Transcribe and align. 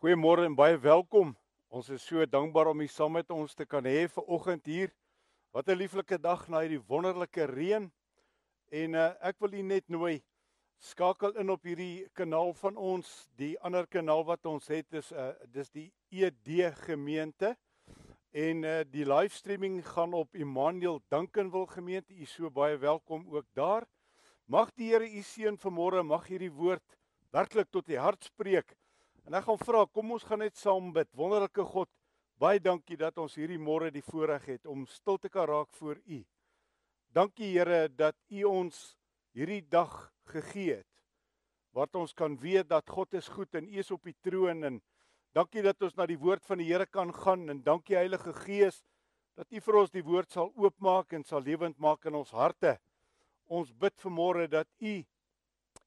Goeiemôre 0.00 0.46
en 0.48 0.54
baie 0.56 0.78
welkom. 0.80 1.34
Ons 1.68 1.90
is 1.92 2.00
so 2.08 2.24
dankbaar 2.24 2.70
om 2.70 2.78
u 2.80 2.86
saam 2.88 3.12
met 3.18 3.32
ons 3.34 3.52
te 3.52 3.66
kan 3.68 3.84
hê 3.84 4.06
vir 4.08 4.30
oggend 4.32 4.64
hier. 4.64 4.94
Wat 5.52 5.68
'n 5.68 5.76
lieflike 5.76 6.16
dag 6.16 6.46
na 6.48 6.62
hierdie 6.62 6.80
wonderlike 6.88 7.44
reën. 7.44 7.90
En 8.72 8.94
uh, 8.94 9.12
ek 9.20 9.36
wil 9.44 9.52
u 9.52 9.62
net 9.62 9.84
nooi 9.92 10.22
skakel 10.78 11.36
in 11.36 11.50
op 11.50 11.68
hierdie 11.68 12.08
kanaal 12.16 12.54
van 12.62 12.80
ons. 12.80 13.28
Die 13.36 13.60
ander 13.60 13.84
kanaal 13.86 14.24
wat 14.24 14.46
ons 14.46 14.72
het 14.72 14.88
is 14.94 15.12
uh 15.12 15.34
dis 15.52 15.68
die 15.68 15.92
ED 16.08 16.72
gemeente. 16.88 17.52
En 18.32 18.64
uh 18.64 18.80
die 18.88 19.04
livestreaming 19.04 19.84
gaan 19.84 20.14
op 20.14 20.34
Immanuel 20.34 21.02
Dinkenwil 21.10 21.66
gemeente. 21.66 22.14
U 22.14 22.22
is 22.22 22.32
so 22.32 22.48
baie 22.48 22.78
welkom 22.78 23.28
ook 23.28 23.52
daar. 23.52 23.84
Mag 24.46 24.72
die 24.72 24.94
Here 24.94 25.04
u 25.04 25.20
seën 25.20 25.60
vanmôre, 25.60 26.02
mag 26.02 26.24
hierdie 26.26 26.52
woord 26.52 26.96
werklik 27.32 27.68
tot 27.68 27.88
u 27.88 27.96
hart 27.96 28.24
spreek. 28.24 28.79
En 29.28 29.36
ek 29.36 29.46
gaan 29.46 29.60
vra, 29.60 29.84
kom 29.92 30.12
ons 30.16 30.24
gaan 30.26 30.42
net 30.44 30.56
saam 30.58 30.92
bid. 30.94 31.08
Wonderlike 31.18 31.64
God, 31.72 31.90
baie 32.40 32.60
dankie 32.62 32.98
dat 33.00 33.18
ons 33.20 33.36
hierdie 33.38 33.60
môre 33.60 33.90
die 33.92 34.04
voorreg 34.04 34.46
het 34.54 34.68
om 34.70 34.86
stil 34.88 35.18
te 35.20 35.30
kan 35.32 35.48
raak 35.50 35.70
voor 35.78 35.98
U. 36.00 36.20
Dankie 37.12 37.50
Here 37.52 37.88
dat 37.88 38.16
U 38.30 38.44
ons 38.48 38.78
hierdie 39.36 39.62
dag 39.66 39.92
gegee 40.30 40.80
het. 40.80 40.86
Wat 41.76 41.94
ons 41.98 42.14
kan 42.16 42.36
weet 42.40 42.68
dat 42.70 42.88
God 42.90 43.14
is 43.14 43.28
goed 43.30 43.54
en 43.54 43.68
U 43.68 43.82
is 43.82 43.90
op 43.90 44.06
die 44.06 44.16
troon 44.24 44.64
en 44.66 44.80
dankie 45.36 45.62
dat 45.62 45.82
ons 45.82 45.96
na 45.98 46.06
die 46.10 46.18
woord 46.18 46.46
van 46.46 46.62
die 46.62 46.70
Here 46.70 46.86
kan 46.86 47.12
gaan 47.14 47.48
en 47.50 47.62
dankie 47.66 47.98
Heilige 47.98 48.34
Gees 48.42 48.82
dat 49.38 49.50
U 49.52 49.60
vir 49.62 49.80
ons 49.84 49.94
die 49.94 50.06
woord 50.06 50.32
sal 50.32 50.50
oopmaak 50.56 51.14
en 51.14 51.24
sal 51.24 51.44
lewend 51.46 51.78
maak 51.78 52.06
in 52.06 52.18
ons 52.18 52.32
harte. 52.34 52.78
Ons 53.50 53.70
bid 53.74 53.94
vanmôre 54.02 54.48
dat 54.50 54.70
U 54.80 55.00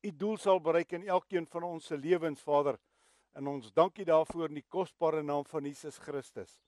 U 0.04 0.12
doel 0.12 0.38
sal 0.38 0.59
bereik 0.59 0.92
in 0.98 1.06
elkeen 1.08 1.45
van 1.48 1.64
ons 1.64 1.86
se 1.88 1.95
lewens, 1.98 2.42
Vader. 2.44 2.76
En 3.34 3.48
ons 3.48 3.72
dankie 3.73 4.06
daarvoor 4.06 4.52
in 4.52 4.59
die 4.59 4.70
kosbare 4.70 5.23
naam 5.26 5.45
van 5.50 5.66
Jesus 5.66 5.98
Christus. 5.98 6.59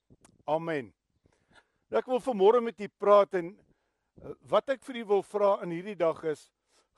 Amen. 0.49 0.89
Nou 1.93 1.99
ek 2.01 2.09
wil 2.09 2.21
vanmôre 2.25 2.61
met 2.65 2.79
u 2.81 2.87
praat 2.97 3.37
en 3.37 3.51
eh, 3.53 4.31
wat 4.49 4.73
ek 4.73 4.81
vir 4.87 5.03
u 5.03 5.05
wil 5.13 5.21
vra 5.29 5.51
in 5.65 5.75
hierdie 5.75 5.97
dag 5.99 6.23
is, 6.25 6.47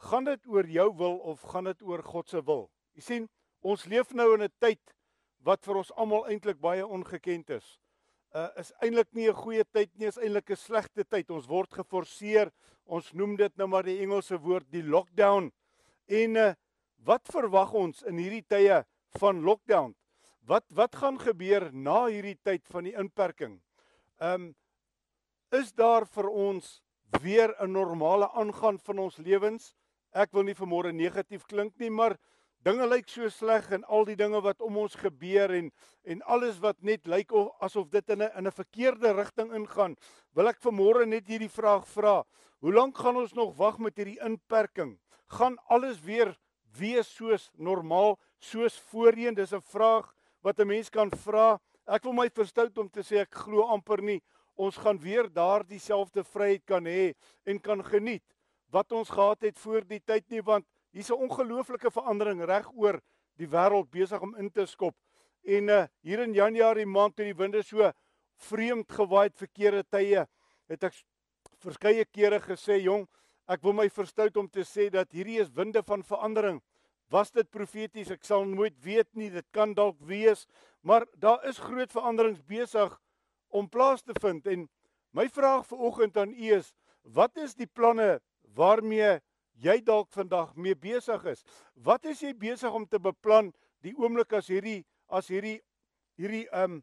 gaan 0.08 0.30
dit 0.30 0.48
oor 0.48 0.70
jou 0.72 0.88
wil 1.02 1.20
of 1.34 1.44
gaan 1.52 1.68
dit 1.68 1.84
oor 1.84 2.04
God 2.06 2.32
se 2.32 2.40
wil? 2.48 2.70
U 2.96 3.04
sien, 3.04 3.28
ons 3.60 3.84
leef 3.92 4.14
nou 4.16 4.30
in 4.38 4.48
'n 4.48 4.56
tyd 4.64 4.96
wat 5.44 5.66
vir 5.66 5.84
ons 5.84 5.92
almal 6.00 6.28
eintlik 6.32 6.62
baie 6.64 6.86
ongekend 6.86 7.50
is. 7.50 7.68
Uh 8.32 8.48
is 8.56 8.72
eintlik 8.80 9.12
nie 9.14 9.28
'n 9.28 9.36
goeie 9.36 9.64
tyd 9.64 9.92
nie, 10.00 10.08
is 10.08 10.18
eintlik 10.18 10.50
'n 10.52 10.56
slegte 10.56 11.04
tyd. 11.04 11.30
Ons 11.30 11.48
word 11.48 11.74
geforseer. 11.74 12.52
Ons 12.86 13.12
noem 13.14 13.36
dit 13.36 13.58
nou 13.58 13.68
maar 13.68 13.84
die 13.84 14.00
Engelse 14.00 14.40
woord 14.40 14.72
die 14.72 14.84
lockdown. 14.84 15.52
En 16.08 16.36
uh 16.36 16.54
wat 17.04 17.28
verwag 17.28 17.74
ons 17.74 18.04
in 18.04 18.18
hierdie 18.18 18.48
tye? 18.48 18.86
Van 19.20 19.42
lockdown. 19.42 19.96
Wat 20.48 20.64
wat 20.72 20.96
gaan 20.96 21.20
gebeur 21.20 21.70
na 21.74 22.06
hierdie 22.06 22.38
tyd 22.44 22.64
van 22.72 22.88
die 22.88 22.96
inperking? 22.96 23.60
Ehm 24.22 24.48
um, 24.48 24.56
is 25.56 25.72
daar 25.72 26.04
vir 26.06 26.28
ons 26.28 26.82
weer 27.24 27.56
'n 27.60 27.72
normale 27.72 28.32
aangaan 28.32 28.80
van 28.80 29.00
ons 29.00 29.18
lewens? 29.18 29.76
Ek 30.12 30.32
wil 30.32 30.44
nie 30.44 30.56
vanmôre 30.56 30.92
negatief 30.92 31.46
klink 31.46 31.78
nie, 31.80 31.90
maar 31.90 32.18
dinge 32.64 32.88
lyk 32.88 33.10
so 33.10 33.30
sleg 33.30 33.72
en 33.72 33.84
al 33.84 34.06
die 34.06 34.16
dinge 34.16 34.42
wat 34.42 34.62
om 34.62 34.78
ons 34.78 34.96
gebeur 34.96 35.52
en 35.52 35.72
en 36.04 36.22
alles 36.22 36.60
wat 36.60 36.82
net 36.82 37.08
lyk 37.08 37.32
of 37.32 37.52
asof 37.62 37.90
dit 37.90 38.10
in 38.10 38.22
'n 38.24 38.32
in 38.38 38.48
'n 38.48 38.52
verkeerde 38.52 39.14
rigting 39.14 39.54
ingaan. 39.54 39.96
Wil 40.34 40.48
ek 40.48 40.60
vanmôre 40.62 41.06
net 41.06 41.28
hierdie 41.28 41.56
vraag 41.60 41.88
vra. 41.88 42.24
Hoe 42.60 42.74
lank 42.74 42.98
gaan 42.98 43.16
ons 43.16 43.34
nog 43.34 43.56
wag 43.58 43.78
met 43.78 43.98
hierdie 43.98 44.22
inperking? 44.24 45.00
Gaan 45.28 45.58
alles 45.68 46.02
weer 46.02 46.38
wees 46.78 47.16
soos 47.16 47.52
normaal? 47.56 48.18
Soos 48.40 48.80
voorheen? 48.92 49.36
Dis 49.36 49.54
'n 49.54 49.62
vraag 49.62 50.14
wat 50.42 50.60
'n 50.60 50.68
mens 50.68 50.90
kan 50.90 51.10
vra. 51.10 51.60
Ek 51.88 52.04
wil 52.04 52.14
my 52.14 52.30
verstout 52.30 52.78
om 52.78 52.90
te 52.90 53.02
sê 53.02 53.22
ek 53.22 53.34
glo 53.34 53.64
amper 53.64 54.02
nie 54.02 54.22
ons 54.58 54.78
gaan 54.82 54.98
weer 55.00 55.30
daardie 55.30 55.80
selfde 55.80 56.24
vryheid 56.26 56.66
kan 56.66 56.86
hê 56.90 57.14
en 57.46 57.60
kan 57.62 57.84
geniet 57.86 58.24
wat 58.74 58.92
ons 58.92 59.10
gehad 59.14 59.46
het 59.46 59.60
voor 59.62 59.86
die 59.88 60.02
tyd 60.02 60.26
nie 60.34 60.42
want 60.42 60.66
hier's 60.92 61.12
'n 61.12 61.22
ongelooflike 61.30 61.92
verandering 61.92 62.42
reg 62.46 62.68
oor 62.74 63.00
die 63.38 63.48
wêreld 63.48 63.90
besig 63.92 64.22
om 64.22 64.36
in 64.36 64.50
te 64.50 64.66
skop. 64.66 64.96
En 65.46 65.70
uh, 65.70 65.86
hier 66.02 66.20
in 66.20 66.34
Januarie 66.34 66.86
maand 66.86 67.16
toe 67.16 67.26
die 67.26 67.38
winde 67.38 67.62
so 67.64 67.92
vreemd 68.50 68.92
gewaai 68.92 69.30
het 69.30 69.38
verkeerde 69.38 69.84
tye, 69.84 70.26
het 70.68 70.84
ek 70.84 70.94
verskeie 71.60 72.06
kere 72.06 72.40
gesê, 72.40 72.82
jong, 72.82 73.08
ek 73.48 73.62
wil 73.64 73.74
my 73.74 73.90
verstout 73.90 74.38
om 74.38 74.50
te 74.50 74.66
sê 74.66 74.90
dat 74.90 75.12
hierdie 75.12 75.40
is 75.40 75.54
winde 75.54 75.84
van 75.84 76.04
verandering. 76.04 76.62
Was 77.10 77.32
dit 77.32 77.48
profeties? 77.52 78.12
Ek 78.12 78.26
sal 78.28 78.46
nooit 78.50 78.76
weet 78.84 79.08
nie. 79.16 79.30
Dit 79.32 79.48
kan 79.56 79.74
dalk 79.76 80.00
wees, 80.08 80.46
maar 80.84 81.08
daar 81.16 81.44
is 81.48 81.62
groot 81.64 81.92
veranderings 81.92 82.44
besig 82.48 82.98
om 83.56 83.70
plaas 83.72 84.04
te 84.04 84.16
vind 84.20 84.48
en 84.52 84.66
my 85.16 85.28
vraag 85.32 85.64
vir 85.70 85.86
oggend 85.88 86.18
aan 86.20 86.34
u 86.36 86.52
is: 86.58 86.74
Wat 87.04 87.38
is 87.40 87.56
die 87.56 87.68
planne 87.68 88.20
waarmee 88.56 89.20
jy 89.64 89.80
dalk 89.82 90.12
vandag 90.12 90.56
mee 90.56 90.76
besig 90.76 91.24
is? 91.32 91.46
Wat 91.74 92.06
is 92.06 92.22
jy 92.22 92.34
besig 92.36 92.74
om 92.74 92.86
te 92.86 93.00
beplan 93.00 93.54
die 93.86 93.96
oomblik 93.96 94.36
as 94.36 94.52
hierdie 94.52 94.84
as 95.08 95.32
hierdie 95.32 95.62
hierdie 96.20 96.46
um 96.52 96.82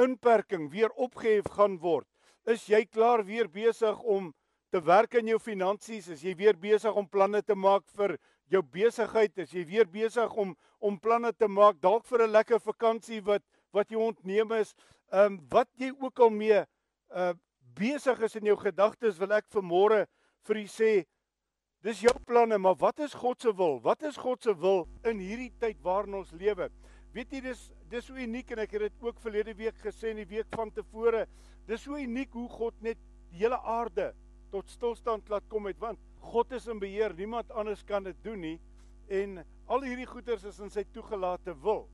inperking 0.00 0.70
weer 0.72 0.90
opgehef 0.96 1.52
gaan 1.52 1.76
word? 1.84 2.08
Is 2.48 2.64
jy 2.70 2.86
klaar 2.86 3.24
weer 3.26 3.48
besig 3.50 4.00
om 4.00 4.32
te 4.72 4.80
werk 4.80 5.14
in 5.20 5.28
jou 5.28 5.38
finansies? 5.38 6.08
Is 6.08 6.24
jy 6.24 6.34
weer 6.38 6.56
besig 6.56 6.96
om 6.96 7.08
planne 7.08 7.42
te 7.42 7.54
maak 7.54 7.84
vir 7.98 8.16
jou 8.52 8.62
besigheid 8.62 9.38
is. 9.38 9.52
Jy 9.52 9.64
weer 9.66 9.90
besig 9.90 10.32
om 10.34 10.56
om 10.78 10.98
planne 11.00 11.32
te 11.32 11.48
maak 11.48 11.80
dalk 11.80 12.04
vir 12.04 12.22
'n 12.22 12.30
lekker 12.30 12.60
vakansie 12.60 13.20
wat 13.24 13.42
wat 13.72 13.90
jy 13.90 13.96
ontneem 13.96 14.52
is. 14.52 14.74
Ehm 15.12 15.32
um, 15.32 15.40
wat 15.50 15.68
jy 15.78 15.92
ook 16.00 16.18
al 16.20 16.30
mee 16.30 16.64
uh 17.10 17.34
besig 17.76 18.20
is 18.24 18.36
in 18.36 18.46
jou 18.48 18.56
gedagtes 18.56 19.18
wil 19.18 19.32
ek 19.36 19.44
vanmôre 19.52 20.06
vir 20.48 20.56
u 20.56 20.64
sê 20.64 20.92
dis 21.84 22.00
jou 22.00 22.14
planne 22.26 22.58
maar 22.58 22.76
wat 22.80 23.00
is 23.00 23.14
God 23.14 23.40
se 23.40 23.52
wil? 23.52 23.80
Wat 23.80 24.02
is 24.02 24.16
God 24.16 24.42
se 24.42 24.54
wil 24.54 24.88
in 25.04 25.18
hierdie 25.18 25.52
tyd 25.60 25.82
waarin 25.82 26.14
ons 26.14 26.32
lewe? 26.32 26.70
Weet 27.12 27.32
jy 27.32 27.40
dis 27.40 27.70
dis 27.90 28.06
so 28.08 28.14
uniek 28.14 28.50
en 28.50 28.58
ek 28.64 28.72
het 28.72 28.86
dit 28.88 29.04
ook 29.04 29.20
verlede 29.22 29.54
week 29.54 29.76
gesê 29.84 30.10
in 30.10 30.16
die 30.16 30.28
week 30.28 30.48
van 30.56 30.72
tevore. 30.74 31.26
Dis 31.68 31.84
so 31.84 31.96
uniek 31.96 32.32
hoe 32.32 32.48
God 32.48 32.74
net 32.82 32.98
die 33.30 33.44
hele 33.44 33.58
aarde 33.60 34.14
tot 34.50 34.68
stilstand 34.70 35.28
laat 35.28 35.46
kom 35.48 35.66
het 35.66 35.78
want 35.78 36.00
God 36.26 36.52
is 36.52 36.66
in 36.66 36.80
beheer, 36.82 37.14
niemand 37.14 37.50
anders 37.54 37.84
kan 37.86 38.04
dit 38.06 38.16
doen 38.24 38.40
nie 38.40 38.56
en 39.08 39.38
al 39.70 39.84
hierdie 39.86 40.08
goeders 40.08 40.44
is 40.48 40.58
in 40.62 40.70
sy 40.72 40.82
toegelate 40.94 41.54
wil. 41.62 41.86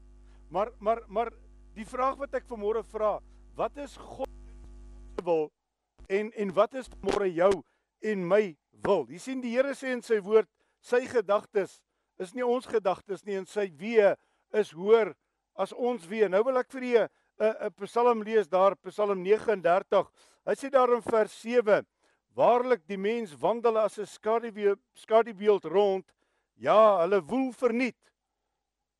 Maar 0.52 0.72
maar 0.80 1.02
maar 1.08 1.32
die 1.76 1.86
vraag 1.88 2.18
wat 2.20 2.34
ek 2.36 2.48
vanmôre 2.48 2.82
vra, 2.92 3.18
wat 3.56 3.76
is 3.80 3.96
God 3.96 4.28
se 4.28 5.24
wil 5.24 5.50
en 6.08 6.32
en 6.32 6.52
wat 6.56 6.74
is 6.80 6.90
môre 7.04 7.28
jou 7.28 7.52
en 8.02 8.26
my 8.28 8.56
wil? 8.84 9.06
Jy 9.08 9.20
sien 9.20 9.40
die 9.44 9.54
Here 9.54 9.74
sê 9.76 9.92
in 9.92 10.04
sy 10.04 10.20
woord, 10.24 10.48
sy 10.80 11.04
gedagtes 11.08 11.80
is 12.20 12.34
nie 12.36 12.44
ons 12.44 12.68
gedagtes 12.68 13.24
nie 13.24 13.38
en 13.40 13.48
sy 13.48 13.68
weë 13.78 14.14
is 14.58 14.72
hoër 14.76 15.12
as 15.60 15.72
ons 15.72 16.04
weë. 16.08 16.30
Nou 16.32 16.42
wil 16.48 16.60
ek 16.60 16.72
vir 16.72 16.88
julle 16.88 17.08
'n 17.40 17.54
'n 17.68 17.74
Psalm 17.84 18.22
lees 18.22 18.48
daar, 18.48 18.76
Psalm 18.76 19.22
39. 19.22 20.08
Hy 20.46 20.54
sê 20.54 20.70
daar 20.70 20.92
in 20.94 21.02
vers 21.02 21.32
7 21.32 21.84
Waarlik 22.34 22.86
die 22.88 22.98
mens 22.98 23.34
wandel 23.36 23.78
as 23.78 23.98
'n 23.98 24.06
skadubeeld 24.94 25.64
rond. 25.64 26.06
Ja, 26.54 27.00
hulle 27.00 27.22
woel 27.22 27.52
verniet. 27.52 28.12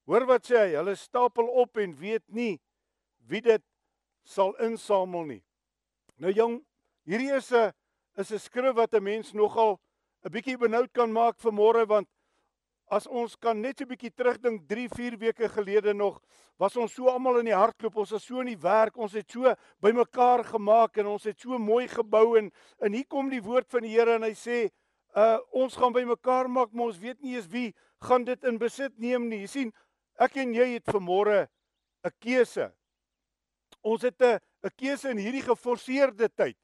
Hoor 0.04 0.26
wat 0.26 0.46
sê 0.46 0.56
hy? 0.56 0.74
Hulle 0.76 0.94
stapel 0.94 1.46
op 1.46 1.76
en 1.76 1.94
weet 1.96 2.24
nie 2.26 2.60
wie 3.28 3.40
dit 3.40 3.62
sal 4.24 4.54
insamel 4.62 5.24
nie. 5.24 5.42
Nou 6.16 6.32
jong, 6.32 6.64
hierdie 7.06 7.32
is 7.36 7.52
'n 7.52 7.72
is 8.16 8.32
'n 8.32 8.38
skrif 8.38 8.74
wat 8.74 8.94
'n 8.94 9.02
mens 9.02 9.32
nogal 9.32 9.80
'n 10.24 10.32
bietjie 10.32 10.58
benoud 10.58 10.92
kan 10.92 11.12
maak 11.12 11.38
vir 11.38 11.52
môre 11.52 11.86
want 11.86 12.08
as 12.92 13.06
ons 13.08 13.34
kan 13.40 13.56
net 13.56 13.78
so 13.78 13.84
'n 13.84 13.88
bietjie 13.88 14.12
terugdink 14.12 14.68
3, 14.68 14.88
4 14.88 15.16
weke 15.18 15.48
gelede 15.48 15.94
nog 15.94 16.20
was 16.58 16.76
ons 16.76 16.92
so 16.92 17.08
almal 17.08 17.38
in 17.40 17.48
die 17.48 17.56
hardloop, 17.56 17.96
ons 17.96 18.10
was 18.12 18.24
so 18.24 18.40
in 18.40 18.50
die 18.52 18.60
werk, 18.60 18.96
ons 18.96 19.14
het 19.16 19.30
so 19.30 19.54
bymekaar 19.80 20.44
gemaak 20.44 20.98
en 20.98 21.06
ons 21.06 21.24
het 21.24 21.40
so 21.40 21.58
mooi 21.58 21.88
gebou 21.88 22.36
en 22.38 22.52
en 22.80 22.92
hier 22.92 23.06
kom 23.08 23.30
die 23.30 23.40
woord 23.40 23.70
van 23.70 23.82
die 23.82 23.94
Here 23.96 24.14
en 24.14 24.22
hy 24.22 24.34
sê 24.34 24.68
uh 25.16 25.38
ons 25.52 25.76
gaan 25.76 25.92
bymekaar 25.92 26.48
maak, 26.48 26.72
maar 26.72 26.92
ons 26.92 27.00
weet 27.00 27.20
nie 27.22 27.36
eens 27.36 27.48
wie 27.48 27.72
gaan 28.00 28.24
dit 28.24 28.44
in 28.44 28.58
besit 28.58 28.92
neem 28.98 29.28
nie. 29.28 29.40
Jy 29.40 29.48
sien, 29.48 29.72
ek 30.18 30.36
en 30.36 30.54
jy 30.54 30.74
het 30.74 30.86
vanmôre 30.86 31.48
'n 32.04 32.10
keuse. 32.20 32.72
Ons 33.82 34.02
het 34.02 34.20
'n 34.20 34.38
'n 34.64 34.70
keuse 34.76 35.10
in 35.10 35.18
hierdie 35.18 35.42
geforseerde 35.48 36.28
tyd 36.28 36.56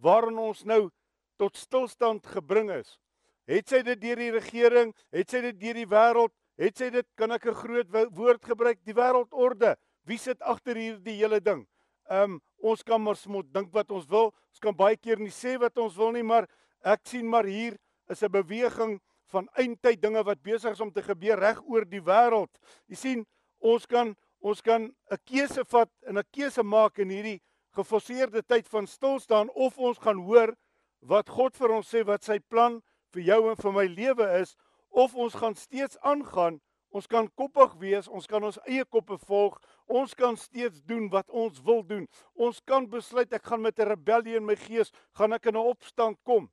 waarin 0.00 0.38
ons 0.38 0.64
nou 0.64 0.90
tot 1.38 1.56
stilstand 1.56 2.26
gebring 2.26 2.70
is. 2.70 2.98
Het 3.46 3.68
sy 3.68 3.82
dit 3.82 4.00
deur 4.00 4.16
die 4.16 4.32
regering, 4.32 4.94
het 5.12 5.30
sy 5.30 5.40
dit 5.40 5.60
deur 5.60 5.74
die 5.74 5.88
wêreld, 5.88 6.32
het 6.60 6.78
sy 6.78 6.90
dit 6.90 7.06
kan 7.16 7.32
ek 7.32 7.46
'n 7.46 7.54
groot 7.54 7.88
woord 8.14 8.44
gebruik, 8.44 8.78
die 8.84 8.94
wêreldorde. 8.94 9.76
Wie 10.06 10.18
sit 10.18 10.40
agter 10.42 10.76
hierdie 10.76 11.16
hele 11.16 11.40
ding? 11.40 11.66
Ehm 12.10 12.34
um, 12.36 12.40
ons 12.58 12.82
kan 12.82 13.02
maar 13.02 13.16
smot 13.16 13.52
dink 13.52 13.72
wat 13.72 13.90
ons 13.90 14.06
wil. 14.06 14.32
Ons 14.50 14.60
kan 14.60 14.74
baie 14.74 14.96
keer 14.96 15.18
nie 15.18 15.32
sê 15.32 15.58
wat 15.58 15.76
ons 15.78 15.96
wil 15.96 16.12
nie, 16.12 16.22
maar 16.22 16.48
ek 16.82 17.00
sien 17.04 17.28
maar 17.28 17.44
hier 17.44 17.76
is 18.08 18.22
'n 18.22 18.30
beweging 18.30 19.00
van 19.32 19.48
eindtyd 19.56 20.00
dinge 20.00 20.22
wat 20.24 20.42
besig 20.42 20.72
is 20.72 20.80
om 20.80 20.92
te 20.92 21.02
gebeur 21.02 21.38
reg 21.38 21.60
oor 21.66 21.84
die 21.84 22.00
wêreld. 22.00 22.52
Jy 22.88 22.96
sien, 22.96 23.26
ons 23.60 23.86
kan 23.86 24.16
ons 24.40 24.60
kan 24.60 24.82
'n 25.10 25.18
keuse 25.24 25.64
vat 25.64 25.90
en 26.06 26.18
'n 26.18 26.30
keuse 26.30 26.62
maak 26.62 26.98
in 26.98 27.08
hierdie 27.08 27.40
geforseerde 27.74 28.42
tyd 28.42 28.68
van 28.68 28.86
stil 28.86 29.18
staan 29.18 29.50
of 29.50 29.78
ons 29.78 29.98
gaan 29.98 30.18
hoor 30.18 30.54
wat 31.00 31.28
God 31.28 31.56
vir 31.56 31.70
ons 31.72 31.94
sê 31.94 32.04
wat 32.04 32.22
sy 32.22 32.38
plan 32.38 32.82
vir 33.14 33.22
jou 33.30 33.40
en 33.50 33.56
vir 33.56 33.72
my 33.72 33.86
lewe 33.86 34.28
is 34.40 34.56
of 34.90 35.14
ons 35.14 35.34
gaan 35.34 35.54
steeds 35.54 35.98
aangaan 36.02 36.60
ons 36.94 37.06
kan 37.10 37.26
koppig 37.34 37.72
wees 37.80 38.08
ons 38.08 38.26
kan 38.30 38.44
ons 38.46 38.58
eie 38.66 38.84
koppe 38.84 39.18
volg 39.26 39.58
ons 39.86 40.14
kan 40.14 40.36
steeds 40.36 40.82
doen 40.86 41.08
wat 41.12 41.30
ons 41.30 41.60
wil 41.62 41.82
doen. 41.86 42.06
Ons 42.34 42.60
kan 42.64 42.86
besluit 42.88 43.32
ek 43.32 43.44
gaan 43.44 43.62
met 43.62 43.78
'n 43.78 43.88
rebellie 43.88 44.36
in 44.36 44.46
my 44.46 44.56
gees 44.56 44.92
gaan 45.12 45.32
ek 45.32 45.46
in 45.46 45.56
'n 45.56 45.66
opstand 45.72 46.18
kom. 46.24 46.50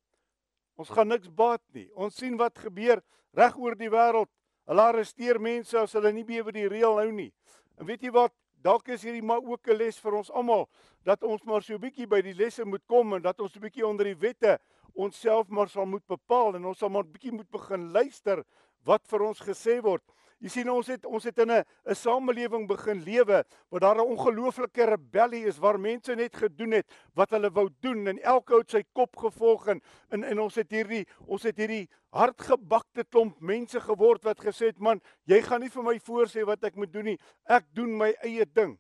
Ons 0.78 0.90
gaan 0.90 1.08
niks 1.08 1.30
baat 1.30 1.62
nie. 1.74 1.90
Ons 1.96 2.16
sien 2.16 2.38
wat 2.38 2.58
gebeur 2.58 3.02
reg 3.34 3.58
oor 3.58 3.76
die 3.76 3.90
wêreld 3.90 4.30
hulle 4.66 4.82
arresteer 4.82 5.40
mense 5.40 5.78
as 5.78 5.94
hulle 5.94 6.12
nie 6.12 6.24
bewe 6.24 6.52
die 6.52 6.68
reël 6.68 7.00
hou 7.00 7.12
nie. 7.12 7.34
En 7.80 7.86
weet 7.86 8.02
jy 8.02 8.12
wat? 8.12 8.34
Dalk 8.62 8.88
is 8.90 9.04
hierdie 9.04 9.24
maar 9.26 9.42
ook 9.42 9.68
'n 9.68 9.78
les 9.78 10.00
vir 10.00 10.14
ons 10.16 10.32
almal 10.32 10.70
dat 11.04 11.24
ons 11.24 11.44
maar 11.44 11.62
so 11.62 11.74
'n 11.74 11.82
bietjie 11.82 12.08
by 12.08 12.22
die 12.22 12.34
lesse 12.34 12.66
moet 12.66 12.86
kom 12.88 13.14
en 13.14 13.22
dat 13.22 13.40
ons 13.40 13.56
'n 13.56 13.60
bietjie 13.60 13.88
onder 13.88 14.06
die 14.06 14.20
wette 14.20 14.60
onsself 14.94 15.48
maar 15.50 15.70
sal 15.70 15.86
moet 15.86 16.06
bepaal 16.08 16.56
en 16.56 16.66
ons 16.66 16.78
sal 16.78 16.90
maar 16.90 17.04
'n 17.04 17.12
bietjie 17.12 17.32
moet 17.32 17.50
begin 17.50 17.92
luister 17.92 18.44
wat 18.86 19.08
vir 19.08 19.22
ons 19.22 19.40
gesê 19.40 19.82
word. 19.82 20.04
Jy 20.42 20.50
sien 20.50 20.70
ons 20.74 20.88
het 20.90 21.04
ons 21.06 21.24
het 21.24 21.38
in 21.38 21.52
'n 21.52 21.64
'n 21.86 21.96
samelewing 21.96 22.68
begin 22.68 23.04
lewe 23.06 23.44
waar 23.70 23.80
daar 23.80 23.96
'n 23.98 24.10
ongelooflike 24.14 24.86
rebellie 24.86 25.46
is 25.46 25.60
waar 25.60 25.80
mense 25.80 26.16
net 26.16 26.36
gedoen 26.36 26.72
het 26.72 26.88
wat 27.14 27.30
hulle 27.30 27.52
wou 27.52 27.70
doen 27.82 28.08
en 28.08 28.20
elke 28.24 28.54
ou 28.54 28.60
het 28.60 28.72
sy 28.72 28.84
kop 28.94 29.16
gevolg 29.18 29.68
en 29.68 29.82
en, 30.10 30.24
en 30.24 30.40
ons 30.40 30.56
het 30.56 30.72
hierdie 30.72 31.06
ons 31.28 31.44
het 31.44 31.58
hierdie 31.58 31.88
hardgebakte 32.10 33.04
klomp 33.04 33.40
mense 33.40 33.80
geword 33.80 34.24
wat 34.24 34.40
gesê 34.40 34.66
het 34.66 34.80
man 34.80 35.02
jy 35.26 35.42
gaan 35.42 35.62
nie 35.62 35.70
vir 35.70 35.84
my 35.84 36.00
voorsê 36.00 36.44
wat 36.44 36.64
ek 36.64 36.76
moet 36.76 36.94
doen 36.94 37.06
nie 37.06 37.20
ek 37.46 37.66
doen 37.74 37.98
my 37.98 38.14
eie 38.24 38.46
ding. 38.46 38.80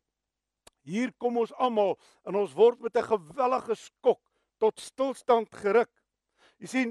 Hier 0.84 1.12
kom 1.19 1.38
ons 1.38 1.54
almal 1.54 2.00
en 2.25 2.36
ons 2.36 2.54
word 2.54 2.81
met 2.81 2.98
'n 2.98 3.04
gewellige 3.04 3.75
skok 3.75 4.19
tot 4.57 4.80
stilstand 4.80 5.56
geruk. 5.56 5.90
Jy 6.62 6.69
sien, 6.69 6.90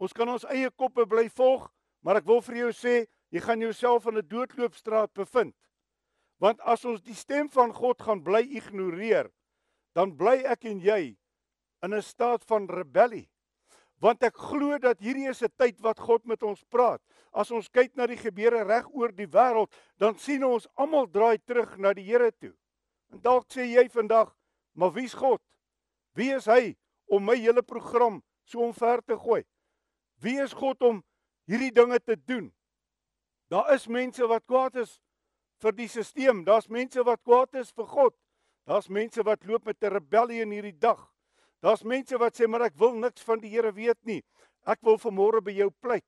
ons 0.00 0.14
kan 0.16 0.28
ons 0.32 0.46
eie 0.48 0.70
koppe 0.80 1.04
bly 1.08 1.26
volg, 1.36 1.66
maar 2.00 2.16
ek 2.22 2.28
wil 2.28 2.40
vir 2.40 2.62
jou 2.62 2.70
sê, 2.72 2.94
jy 3.30 3.40
gaan 3.44 3.60
jouself 3.60 4.06
in 4.08 4.16
'n 4.16 4.28
doodloopstraat 4.28 5.12
bevind. 5.12 5.54
Want 6.40 6.60
as 6.64 6.84
ons 6.84 7.02
die 7.02 7.14
stem 7.14 7.48
van 7.48 7.72
God 7.72 8.00
gaan 8.00 8.22
bly 8.24 8.40
ignoreer, 8.40 9.30
dan 9.94 10.16
bly 10.16 10.40
ek 10.48 10.64
en 10.64 10.80
jy 10.80 11.18
in 11.82 11.94
'n 11.94 12.02
staat 12.02 12.44
van 12.44 12.66
rebellie. 12.66 13.28
Want 14.00 14.22
ek 14.22 14.36
glo 14.36 14.78
dat 14.78 15.00
hierdie 15.00 15.28
is 15.28 15.42
'n 15.42 15.52
tyd 15.58 15.80
wat 15.80 16.00
God 16.00 16.24
met 16.24 16.42
ons 16.42 16.64
praat. 16.64 17.02
As 17.32 17.50
ons 17.50 17.68
kyk 17.68 17.96
na 17.96 18.06
die 18.06 18.16
gebeure 18.16 18.64
reg 18.64 18.88
oor 18.94 19.12
die 19.12 19.26
wêreld, 19.26 19.70
dan 19.98 20.16
sien 20.16 20.44
ons 20.44 20.66
almal 20.76 21.06
draai 21.06 21.38
terug 21.44 21.76
na 21.76 21.92
die 21.92 22.04
Here 22.04 22.32
toe. 22.32 22.56
En 23.12 23.20
dalk 23.20 23.44
sê 23.52 23.66
jy 23.66 23.88
vandag, 23.88 24.34
maar 24.74 24.92
wie's 24.92 25.14
God? 25.14 25.42
Wie 26.14 26.32
is 26.32 26.46
hy 26.46 26.76
om 27.06 27.24
my 27.24 27.36
hele 27.36 27.62
program 27.62 28.22
so 28.50 28.64
omver 28.66 29.02
te 29.06 29.16
gooi. 29.16 29.42
Wie 30.20 30.36
is 30.42 30.52
God 30.52 30.82
om 30.82 31.02
hierdie 31.48 31.72
dinge 31.72 31.98
te 32.00 32.16
doen? 32.16 32.50
Daar 33.50 33.72
is 33.74 33.88
mense 33.88 34.26
wat 34.30 34.46
kwaad 34.46 34.76
is 34.82 34.98
vir 35.60 35.74
die 35.76 35.88
stelsel. 35.90 36.44
Daar's 36.46 36.68
mense 36.68 37.02
wat 37.06 37.22
kwaad 37.24 37.56
is 37.62 37.72
vir 37.74 37.88
God. 37.90 38.16
Daar's 38.68 38.88
mense 38.88 39.22
wat 39.26 39.46
loop 39.46 39.64
met 39.64 39.82
'n 39.82 39.92
rebellie 39.92 40.42
in 40.42 40.50
hierdie 40.50 40.78
dag. 40.78 41.08
Daar's 41.60 41.82
mense 41.82 42.18
wat 42.18 42.36
sê 42.36 42.46
maar 42.46 42.62
ek 42.62 42.78
wil 42.78 42.94
niks 42.94 43.22
van 43.22 43.40
die 43.40 43.50
Here 43.50 43.72
weet 43.72 43.98
nie. 44.04 44.22
Ek 44.66 44.78
wil 44.82 44.98
vanmôre 44.98 45.42
by 45.42 45.52
jou 45.52 45.70
pleit. 45.70 46.06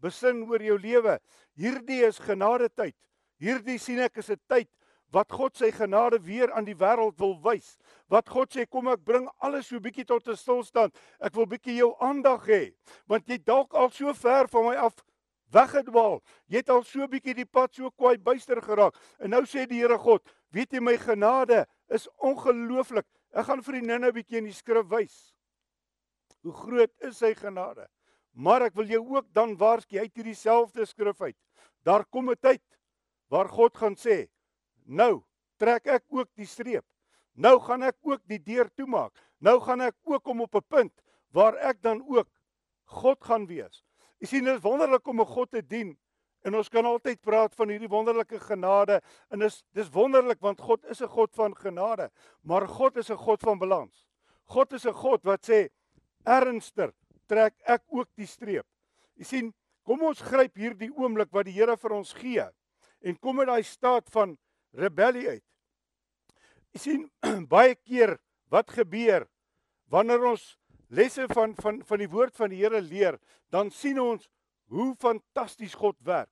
Besin 0.00 0.42
oor 0.42 0.62
jou 0.62 0.78
lewe. 0.78 1.18
Hierdie 1.54 2.04
is 2.04 2.18
genade 2.18 2.68
tyd. 2.68 2.96
Hierdie 3.38 3.78
sien 3.78 4.00
ek 4.00 4.16
is 4.16 4.30
'n 4.30 4.40
tyd 4.48 4.68
wat 5.12 5.32
God 5.32 5.56
sy 5.56 5.70
genade 5.70 6.18
weer 6.24 6.52
aan 6.56 6.64
die 6.64 6.76
wêreld 6.76 7.18
wil 7.20 7.36
wys. 7.44 7.76
Wat 8.08 8.28
God 8.32 8.52
sê 8.54 8.64
kom 8.66 8.88
ek 8.88 9.04
bring 9.04 9.28
alles 9.44 9.68
so 9.68 9.80
bietjie 9.80 10.06
tot 10.08 10.28
'n 10.28 10.36
stilstand. 10.36 10.96
Ek 11.20 11.34
wil 11.34 11.46
bietjie 11.46 11.76
jou 11.76 11.94
aandag 12.00 12.46
hê 12.48 12.74
want 13.06 13.28
jy 13.28 13.38
dalk 13.38 13.74
al 13.74 13.90
so 13.90 14.12
ver 14.14 14.48
van 14.48 14.64
my 14.64 14.76
af 14.76 15.04
weggedwaal. 15.52 16.20
Jy 16.48 16.62
het 16.62 16.70
al 16.70 16.82
so 16.84 17.06
bietjie 17.06 17.34
die 17.34 17.48
pad 17.48 17.74
so 17.74 17.90
kwaai 17.90 18.18
buister 18.18 18.60
geraak. 18.62 18.96
En 19.20 19.30
nou 19.30 19.42
sê 19.44 19.66
die 19.68 19.82
Here 19.82 19.98
God, 19.98 20.22
weet 20.50 20.72
jy 20.72 20.80
my 20.80 20.96
genade 20.96 21.66
is 21.88 22.08
ongelooflik. 22.18 23.06
Ek 23.32 23.46
gaan 23.46 23.62
vir 23.62 23.72
die 23.80 23.86
ninne 23.86 24.12
bietjie 24.12 24.38
in 24.38 24.48
die 24.48 24.56
skrif 24.56 24.88
wys. 24.88 25.34
Hoe 26.42 26.52
groot 26.52 26.92
is 27.00 27.18
sy 27.18 27.34
genade? 27.34 27.86
Maar 28.32 28.68
ek 28.70 28.74
wil 28.74 28.88
jou 28.88 29.02
ook 29.16 29.28
dan 29.32 29.56
waarsku 29.56 29.98
uit 29.98 30.14
hierdie 30.16 30.36
selfde 30.36 30.86
skrif 30.88 31.20
uit. 31.20 31.36
Daar 31.84 32.04
kom 32.04 32.30
'n 32.30 32.36
tyd 32.40 32.62
waar 33.28 33.48
God 33.48 33.76
gaan 33.76 33.96
sê, 33.96 34.28
Nou 34.86 35.22
trek 35.58 35.86
ek 35.86 36.04
ook 36.10 36.28
die 36.36 36.46
streep. 36.46 36.84
Nou 37.34 37.58
gaan 37.60 37.82
ek 37.82 37.96
ook 38.02 38.20
die 38.28 38.40
deur 38.42 38.68
toemaak. 38.76 39.12
Nou 39.38 39.58
gaan 39.60 39.80
ek 39.80 39.96
ook 40.04 40.28
om 40.28 40.40
op 40.40 40.54
'n 40.54 40.66
punt 40.68 40.92
waar 41.32 41.56
ek 41.56 41.82
dan 41.82 42.02
ook 42.08 42.28
God 42.84 43.24
gaan 43.24 43.46
wees. 43.46 43.84
Jy 44.20 44.26
sien 44.26 44.44
dit 44.44 44.54
is 44.54 44.62
wonderlik 44.62 45.06
om 45.08 45.20
'n 45.20 45.26
God 45.26 45.50
te 45.50 45.62
dien 45.66 45.96
en 46.44 46.54
ons 46.54 46.68
kan 46.68 46.84
altyd 46.84 47.20
praat 47.20 47.54
van 47.54 47.68
hierdie 47.68 47.88
wonderlike 47.88 48.40
genade 48.40 49.00
en 49.30 49.38
dis 49.38 49.62
dis 49.72 49.90
wonderlik 49.90 50.40
want 50.40 50.60
God 50.60 50.84
is 50.84 51.00
'n 51.00 51.08
God 51.08 51.34
van 51.34 51.54
genade, 51.56 52.10
maar 52.42 52.68
God 52.68 52.96
is 52.96 53.10
'n 53.10 53.16
God 53.16 53.40
van 53.40 53.58
balans. 53.58 54.06
God 54.44 54.72
is 54.72 54.86
'n 54.86 54.92
God 54.92 55.24
wat 55.24 55.48
sê 55.50 55.68
ernstiger 56.24 56.92
trek 57.26 57.54
ek 57.66 57.82
ook 57.88 58.08
die 58.16 58.26
streep. 58.26 58.66
Jy 59.16 59.24
sien, 59.24 59.54
kom 59.82 60.02
ons 60.02 60.20
gryp 60.20 60.54
hierdie 60.56 60.90
oomblik 60.94 61.32
wat 61.32 61.44
die 61.44 61.52
Here 61.56 61.76
vir 61.76 61.92
ons 61.92 62.12
gee 62.12 62.44
en 63.02 63.18
kom 63.18 63.40
in 63.40 63.46
daai 63.46 63.62
staat 63.62 64.10
van 64.10 64.36
rebellie 64.72 65.28
uit. 65.28 65.44
Jy 66.72 66.80
sien 66.80 67.06
baie 67.54 67.74
keer 67.74 68.16
wat 68.52 68.70
gebeur 68.72 69.26
wanneer 69.92 70.24
ons 70.32 70.54
lesse 70.92 71.26
van 71.32 71.54
van 71.60 71.80
van 71.88 72.00
die 72.00 72.10
woord 72.12 72.36
van 72.36 72.52
die 72.52 72.62
Here 72.62 72.80
leer, 72.80 73.18
dan 73.52 73.70
sien 73.70 74.00
ons 74.00 74.28
hoe 74.72 74.94
fantasties 75.00 75.74
God 75.76 75.96
werk. 76.04 76.30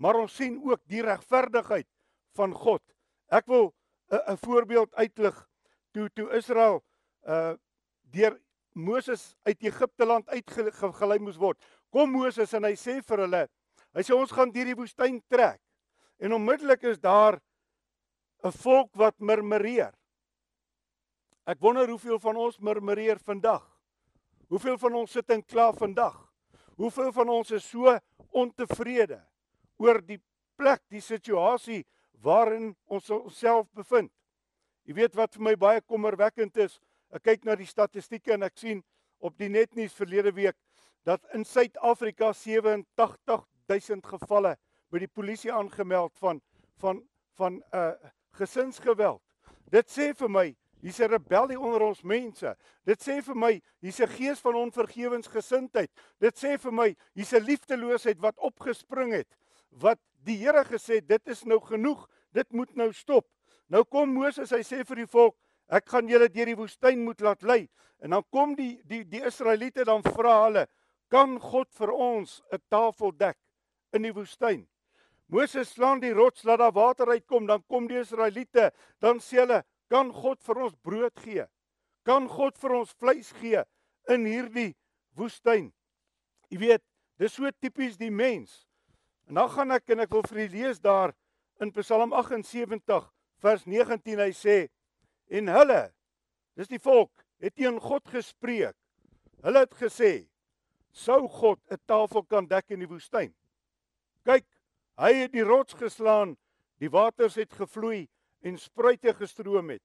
Maar 0.00 0.16
ons 0.22 0.34
sien 0.36 0.56
ook 0.64 0.80
die 0.88 1.02
regverdigheid 1.04 1.88
van 2.36 2.54
God. 2.56 2.82
Ek 3.28 3.46
wil 3.46 3.74
'n 4.12 4.36
voorbeeld 4.36 4.94
uitlig 4.94 5.36
toe 5.92 6.08
toe 6.14 6.30
Israel 6.36 6.82
uh 7.28 7.54
deur 8.12 8.36
Moses 8.72 9.36
uit 9.42 9.62
Egipte 9.62 10.04
land 10.04 10.28
uitgelei 10.28 11.18
moes 11.18 11.36
word. 11.36 11.58
Kom 11.90 12.10
Moses 12.10 12.52
en 12.52 12.64
hy 12.64 12.74
sê 12.76 13.00
vir 13.00 13.24
hulle, 13.24 13.48
hy 13.94 14.02
sê 14.02 14.14
ons 14.16 14.32
gaan 14.32 14.52
deur 14.52 14.68
die 14.68 14.76
woestyn 14.76 15.20
trek. 15.28 15.60
En 16.20 16.32
onmiddellik 16.32 16.82
is 16.82 17.00
daar 17.00 17.40
'n 18.42 18.50
volk 18.50 18.94
wat 18.98 19.18
murmureer. 19.18 19.92
Ek 21.46 21.60
wonder 21.62 21.88
hoeveel 21.88 22.18
van 22.18 22.36
ons 22.36 22.58
murmureer 22.58 23.18
vandag. 23.22 23.62
Hoeveel 24.50 24.78
van 24.78 24.94
ons 24.94 25.10
sit 25.10 25.30
en 25.30 25.42
kla 25.44 25.72
vandag? 25.72 26.16
Hoeveel 26.76 27.12
van 27.12 27.28
ons 27.28 27.50
is 27.50 27.68
so 27.68 27.98
ontevrede 28.30 29.20
oor 29.78 30.00
die 30.02 30.18
plek, 30.56 30.82
die 30.90 31.00
situasie 31.00 31.84
waarin 32.22 32.72
ons 32.86 33.10
onsself 33.10 33.70
bevind? 33.74 34.10
Jy 34.86 34.94
weet 34.98 35.14
wat 35.14 35.34
vir 35.34 35.42
my 35.46 35.54
baie 35.56 35.80
kommerwekkend 35.80 36.56
is, 36.64 36.80
ek 37.14 37.22
kyk 37.28 37.46
na 37.46 37.54
die 37.58 37.68
statistieke 37.68 38.34
en 38.34 38.42
ek 38.42 38.58
sien 38.58 38.82
op 39.22 39.36
die 39.38 39.50
netnuus 39.52 39.94
verlede 39.94 40.32
week 40.34 40.58
dat 41.06 41.22
in 41.34 41.44
Suid-Afrika 41.46 42.32
87000 42.34 44.10
gevalle 44.16 44.56
by 44.90 44.98
die 45.02 45.10
polisie 45.10 45.52
aangemeld 45.54 46.18
van 46.18 46.42
van 46.82 47.02
van 47.38 47.62
'n 47.72 47.78
uh, 47.78 48.10
gesinsgeweld. 48.38 49.22
Dit 49.72 49.88
sê 49.88 50.12
vir 50.14 50.28
my, 50.28 50.56
hier's 50.82 51.00
'n 51.00 51.10
rebellie 51.10 51.58
onder 51.58 51.82
ons 51.82 52.02
mense. 52.02 52.56
Dit 52.84 53.00
sê 53.00 53.22
vir 53.22 53.34
my, 53.34 53.62
hier's 53.80 54.00
'n 54.00 54.08
gees 54.08 54.40
van 54.40 54.54
onvergewensgesindheid. 54.54 55.90
Dit 56.20 56.36
sê 56.36 56.58
vir 56.58 56.72
my, 56.72 56.96
hier's 57.14 57.32
'n 57.32 57.44
liefdeloosheid 57.44 58.20
wat 58.20 58.38
opgespring 58.38 59.12
het. 59.12 59.28
Wat 59.70 59.98
die 60.24 60.36
Here 60.36 60.64
gesê, 60.64 61.00
dit 61.00 61.28
is 61.28 61.44
nou 61.44 61.60
genoeg. 61.60 62.08
Dit 62.32 62.52
moet 62.52 62.74
nou 62.76 62.92
stop. 62.92 63.26
Nou 63.68 63.84
kom 63.84 64.12
Moses, 64.12 64.50
hy 64.50 64.62
sê 64.62 64.84
vir 64.84 64.96
die 64.96 65.06
volk, 65.06 65.36
ek 65.68 65.88
gaan 65.88 66.08
julle 66.08 66.28
deur 66.28 66.46
die 66.46 66.56
woestyn 66.56 67.04
moet 67.04 67.20
laat 67.20 67.42
lei. 67.42 67.68
En 68.02 68.10
dan 68.10 68.24
kom 68.30 68.54
die 68.54 68.82
die 68.84 69.04
die 69.04 69.22
Israeliete 69.24 69.84
dan 69.84 70.02
vra 70.02 70.44
hulle, 70.44 70.66
kan 71.08 71.38
God 71.40 71.72
vir 71.72 71.92
ons 71.92 72.42
'n 72.52 72.58
tafel 72.68 73.12
dek 73.12 73.38
in 73.92 74.02
die 74.02 74.12
woestyn? 74.12 74.66
Moses 75.32 75.70
slaan 75.72 76.00
die 76.02 76.12
rots 76.12 76.44
laat 76.44 76.60
daar 76.60 76.74
water 76.76 77.08
uitkom, 77.08 77.46
dan 77.48 77.62
kom 77.66 77.86
die 77.88 78.00
Israeliete, 78.02 78.70
dan 79.00 79.20
sê 79.20 79.40
hulle, 79.40 79.62
"Kan 79.88 80.12
God 80.12 80.42
vir 80.42 80.58
ons 80.64 80.74
brood 80.82 81.18
gee? 81.20 81.46
Kan 82.04 82.28
God 82.28 82.58
vir 82.58 82.72
ons 82.72 82.92
vleis 82.92 83.32
gee 83.32 83.64
in 84.08 84.26
hierdie 84.26 84.74
woestyn?" 85.16 85.72
Jy 86.50 86.58
weet, 86.58 86.82
dis 87.18 87.32
so 87.32 87.50
tipies 87.50 87.96
die 87.96 88.10
mens. 88.10 88.66
En 89.28 89.34
dan 89.34 89.48
gaan 89.48 89.70
ek 89.70 89.90
en 89.90 90.00
ek 90.00 90.10
wil 90.10 90.22
vir 90.22 90.38
u 90.38 90.48
lees 90.48 90.80
daar 90.80 91.14
in 91.60 91.72
Psalm 91.72 92.12
78 92.12 93.10
vers 93.42 93.64
19 93.66 94.18
hy 94.18 94.30
sê 94.32 94.68
en 95.30 95.48
hulle 95.48 95.92
dis 96.58 96.68
die 96.68 96.78
volk 96.82 97.24
het 97.40 97.54
teen 97.54 97.80
God 97.80 98.08
gespreek. 98.08 98.76
Hulle 99.42 99.64
het 99.64 99.74
gesê 99.74 100.28
sou 100.92 101.28
God 101.28 101.58
'n 101.70 101.78
tafel 101.86 102.22
kan 102.22 102.46
dek 102.46 102.70
in 102.70 102.80
die 102.80 102.88
woestyn. 102.88 103.32
Kyk, 104.24 104.44
Hy 105.00 105.12
het 105.22 105.32
die 105.32 105.44
rots 105.46 105.76
geslaan, 105.78 106.36
die 106.82 106.90
waters 106.92 107.38
het 107.40 107.52
gevloei 107.56 108.08
en 108.44 108.58
spruite 108.58 109.14
gestroom 109.16 109.70
het, 109.72 109.82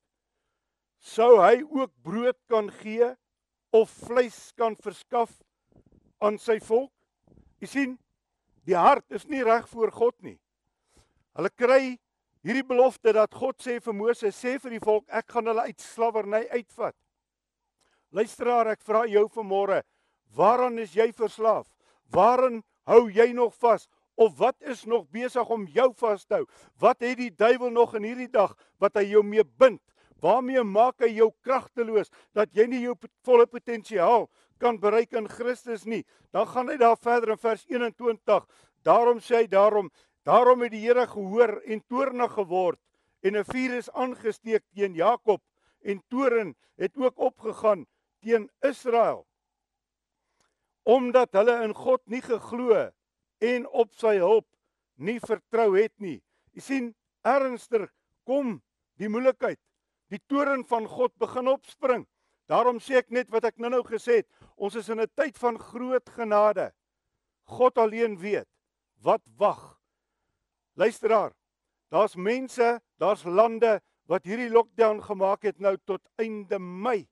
sou 1.00 1.38
hy 1.40 1.62
ook 1.62 1.94
brood 2.04 2.38
kan 2.50 2.72
gee 2.82 3.14
of 3.76 3.92
vleis 4.08 4.52
kan 4.58 4.76
verskaf 4.82 5.32
aan 6.20 6.40
sy 6.42 6.58
volk? 6.64 6.92
U 7.62 7.70
sien, 7.70 7.96
die 8.68 8.76
hart 8.76 9.06
is 9.14 9.28
nie 9.30 9.44
reg 9.46 9.70
voor 9.70 9.94
God 9.94 10.18
nie. 10.26 10.38
Hulle 11.38 11.54
kry 11.54 11.98
hierdie 12.46 12.66
belofte 12.66 13.14
dat 13.14 13.34
God 13.36 13.62
sê 13.62 13.78
vir 13.84 13.96
Moses, 13.96 14.36
sê 14.36 14.58
vir 14.60 14.78
die 14.78 14.84
volk, 14.84 15.06
ek 15.08 15.30
gaan 15.32 15.48
hulle 15.50 15.68
uit 15.70 15.84
slawerny 15.84 16.44
uitvat. 16.52 16.96
Luisteraar, 18.16 18.72
ek 18.74 18.84
vra 18.88 19.04
jou 19.10 19.28
vanmôre, 19.32 19.82
waaraan 20.36 20.80
is 20.82 20.96
jy 20.96 21.12
verslaaf? 21.16 21.68
Waaraan 22.14 22.62
hou 22.88 23.08
jy 23.12 23.32
nog 23.36 23.54
vas? 23.62 23.88
Of 24.18 24.38
wat 24.38 24.56
is 24.66 24.84
nog 24.90 25.06
besig 25.14 25.50
om 25.54 25.68
jou 25.70 25.92
vas 26.00 26.26
te 26.26 26.40
hou? 26.40 26.46
Wat 26.82 27.04
het 27.06 27.20
die 27.20 27.30
duiwel 27.30 27.70
nog 27.70 27.94
in 28.00 28.08
hierdie 28.08 28.32
dag 28.34 28.56
wat 28.82 28.98
hy 28.98 29.06
jou 29.12 29.22
mee 29.24 29.46
bind? 29.46 29.82
Waarmee 30.22 30.64
maak 30.66 31.04
hy 31.06 31.12
jou 31.20 31.30
kragteloos 31.46 32.10
dat 32.34 32.50
jy 32.58 32.66
nie 32.66 32.82
jou 32.82 32.96
volle 33.28 33.46
potensiaal 33.46 34.26
kan 34.58 34.80
bereik 34.82 35.14
in 35.14 35.30
Christus 35.30 35.86
nie? 35.86 36.02
Dan 36.34 36.50
gaan 36.50 36.74
hy 36.74 36.80
daar 36.82 36.98
verder 36.98 37.36
in 37.36 37.44
vers 37.44 37.68
21. 37.70 38.50
Daarom 38.82 39.22
sê 39.22 39.44
hy 39.44 39.52
daarom, 39.52 39.92
daarom 40.26 40.66
het 40.66 40.74
die 40.74 40.82
Here 40.88 41.06
gehoor 41.06 41.60
en 41.70 41.86
toornig 41.86 42.34
geword 42.34 42.82
en 43.22 43.38
'n 43.38 43.46
vuur 43.46 43.78
is 43.78 43.90
aangesteek 43.92 44.64
teen 44.74 44.94
Jakob 44.94 45.42
en 45.82 46.02
toren 46.10 46.56
het 46.78 46.98
ook 46.98 47.18
opgegaan 47.20 47.86
teen 48.22 48.50
Israel 48.62 49.26
omdat 50.88 51.34
hulle 51.36 51.64
in 51.64 51.74
God 51.76 52.02
nie 52.08 52.22
geglo 52.22 52.92
en 53.40 53.68
op 53.68 53.94
sy 53.96 54.18
hulp 54.18 54.48
nie 54.98 55.20
vertrou 55.20 55.76
het 55.78 55.94
nie. 56.02 56.20
Jy 56.58 56.62
sien, 56.62 56.86
ernstiger 57.26 57.90
kom 58.28 58.58
die 58.98 59.10
moeilikheid. 59.10 59.60
Die 60.10 60.22
toren 60.30 60.64
van 60.68 60.88
God 60.88 61.14
begin 61.20 61.50
opspring. 61.52 62.06
Daarom 62.48 62.80
sê 62.80 63.02
ek 63.02 63.12
net 63.12 63.30
wat 63.32 63.46
ek 63.50 63.58
nou-nou 63.60 63.84
gesê 63.88 64.22
het. 64.22 64.28
Ons 64.56 64.76
is 64.80 64.90
in 64.90 65.02
'n 65.02 65.12
tyd 65.16 65.38
van 65.38 65.60
groot 65.60 66.10
genade. 66.10 66.72
God 67.46 67.78
alleen 67.78 68.18
weet 68.18 68.48
wat 69.04 69.22
wag. 69.38 69.80
Luisteraar, 70.76 71.34
daar's 71.90 72.16
mense, 72.16 72.82
daar's 72.98 73.24
lande 73.24 73.82
wat 74.08 74.26
hierdie 74.26 74.50
lockdown 74.50 75.02
gemaak 75.02 75.44
het 75.44 75.60
nou 75.60 75.78
tot 75.86 76.02
einde 76.18 76.60
Mei. 76.60 77.08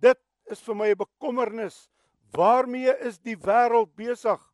Dit 0.00 0.18
is 0.50 0.60
vir 0.60 0.74
my 0.74 0.90
'n 0.90 0.96
bekommernis. 0.96 1.88
Waarmee 2.32 2.92
is 3.00 3.18
die 3.18 3.36
wêreld 3.36 3.94
besig? 3.96 4.47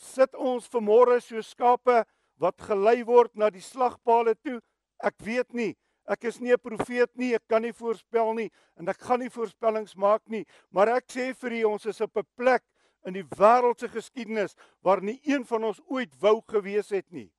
Sit 0.00 0.34
ons 0.34 0.64
vanmôre 0.72 1.18
so 1.20 1.42
skape 1.44 2.00
wat 2.40 2.62
gelei 2.64 3.02
word 3.04 3.34
na 3.36 3.50
die 3.52 3.64
slagpale 3.64 4.34
toe? 4.40 4.58
Ek 5.04 5.20
weet 5.24 5.52
nie. 5.52 5.74
Ek 6.08 6.24
is 6.24 6.40
nie 6.40 6.52
'n 6.52 6.58
profeet 6.58 7.10
nie, 7.16 7.34
ek 7.34 7.46
kan 7.48 7.62
nie 7.62 7.72
voorspel 7.72 8.34
nie 8.34 8.50
en 8.76 8.88
ek 8.88 8.98
gaan 8.98 9.20
nie 9.20 9.28
voorspellings 9.30 9.94
maak 9.96 10.22
nie, 10.26 10.44
maar 10.72 10.88
ek 10.88 11.06
sê 11.06 11.34
vir 11.34 11.52
u 11.52 11.64
ons 11.64 11.86
is 11.86 12.00
op 12.00 12.16
'n 12.16 12.26
plek 12.36 12.62
in 13.06 13.12
die 13.12 13.22
wêreld 13.22 13.78
se 13.78 13.88
geskiedenis 13.88 14.56
waar 14.82 15.02
nie 15.02 15.20
een 15.22 15.44
van 15.44 15.64
ons 15.64 15.80
ooit 15.86 16.12
wou 16.20 16.40
gewees 16.48 16.90
het 16.90 17.12
nie. 17.12 17.30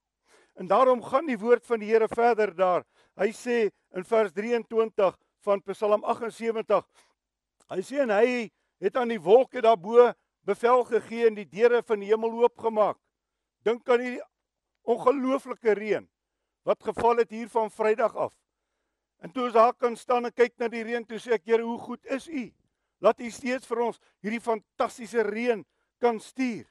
En 0.56 0.68
daarom 0.68 1.02
gaan 1.02 1.26
die 1.26 1.38
woord 1.38 1.66
van 1.66 1.80
die 1.80 1.90
Here 1.90 2.08
verder 2.08 2.56
daar. 2.56 2.84
Hy 3.18 3.32
sê 3.32 3.72
in 3.96 4.04
vers 4.04 4.32
23 4.32 5.18
van 5.42 5.62
Psalm 5.62 6.04
78 6.04 6.86
Hy 7.72 7.80
sê 7.82 8.02
en 8.04 8.12
hy 8.12 8.50
het 8.84 8.98
aan 9.00 9.14
die 9.14 9.22
wolke 9.22 9.62
daarbo 9.64 10.12
bevel 10.48 10.84
gegee 10.90 11.28
en 11.30 11.38
die 11.38 11.48
deure 11.50 11.82
van 11.86 12.02
die 12.02 12.10
hemel 12.10 12.34
oopgemaak. 12.44 12.98
Dink 13.66 13.90
aan 13.90 14.02
die 14.02 14.18
ongelooflike 14.90 15.76
reën 15.78 16.08
wat 16.66 16.84
geval 16.86 17.24
het 17.24 17.32
hier 17.34 17.50
van 17.50 17.72
Vrydag 17.74 18.16
af. 18.16 18.34
En 19.22 19.32
toe 19.32 19.48
ons 19.48 19.54
daar 19.54 19.74
kan 19.74 19.96
staan 19.98 20.28
en 20.30 20.34
kyk 20.34 20.54
na 20.62 20.68
die 20.70 20.84
reën, 20.86 21.06
toe 21.06 21.18
sê 21.22 21.34
ek, 21.38 21.46
Here, 21.50 21.66
hoe 21.66 21.78
goed 21.82 22.06
is 22.06 22.28
U? 22.30 22.44
Laat 23.02 23.22
U 23.22 23.30
steeds 23.34 23.70
vir 23.70 23.82
ons 23.88 23.98
hierdie 24.22 24.42
fantastiese 24.42 25.26
reën 25.26 25.64
kan 26.02 26.20
stuur. 26.22 26.68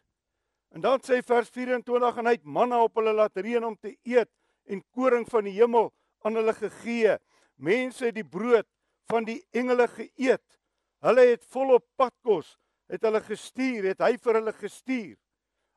En 0.71 0.83
dan 0.83 1.03
sê 1.03 1.19
vers 1.27 1.51
24 1.51 2.21
en 2.23 2.31
hy 2.31 2.37
het 2.39 2.47
manna 2.47 2.79
op 2.87 2.99
hulle 2.99 3.15
laat 3.15 3.39
reën 3.39 3.65
om 3.67 3.75
te 3.75 3.97
eet 4.07 4.31
en 4.71 4.83
koring 4.95 5.27
van 5.31 5.47
die 5.47 5.57
hemel 5.59 5.91
aan 6.23 6.39
hulle 6.39 6.55
gegee. 6.55 7.17
Mense 7.59 8.07
het 8.07 8.19
die 8.19 8.27
brood 8.27 8.67
van 9.11 9.27
die 9.27 9.41
engele 9.51 9.89
geëet 9.91 10.45
Hulle 11.01 11.23
het 11.31 11.45
volop 11.49 11.87
padkos 11.97 12.59
het 12.91 13.05
hulle 13.07 13.21
gestuur, 13.23 13.93
het 13.93 14.03
hy 14.03 14.17
vir 14.19 14.41
hulle 14.41 14.55
gestuur. 14.57 15.17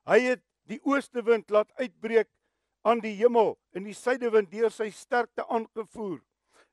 Hy 0.10 0.20
het 0.26 0.42
die 0.70 0.80
ooste 0.88 1.24
wind 1.26 1.52
laat 1.54 1.72
uitbreek 1.80 2.30
aan 2.88 3.02
die 3.04 3.14
hemel 3.20 3.56
en 3.76 3.86
die 3.88 3.96
suidewind 3.96 4.52
deur 4.52 4.72
sy 4.74 4.90
sterkte 4.92 5.46
aangevoer. 5.48 6.20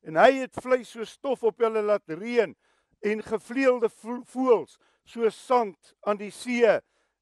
En 0.06 0.16
hy 0.16 0.40
het 0.40 0.56
vleis 0.62 0.90
so 0.94 1.04
stof 1.06 1.44
op 1.46 1.60
hulle 1.62 1.82
laat 1.84 2.08
reën 2.08 2.54
en 3.06 3.22
gevleelde 3.24 3.90
voëls 3.92 4.78
so 5.04 5.28
sand 5.34 5.94
aan 6.06 6.20
die 6.20 6.32
see 6.34 6.78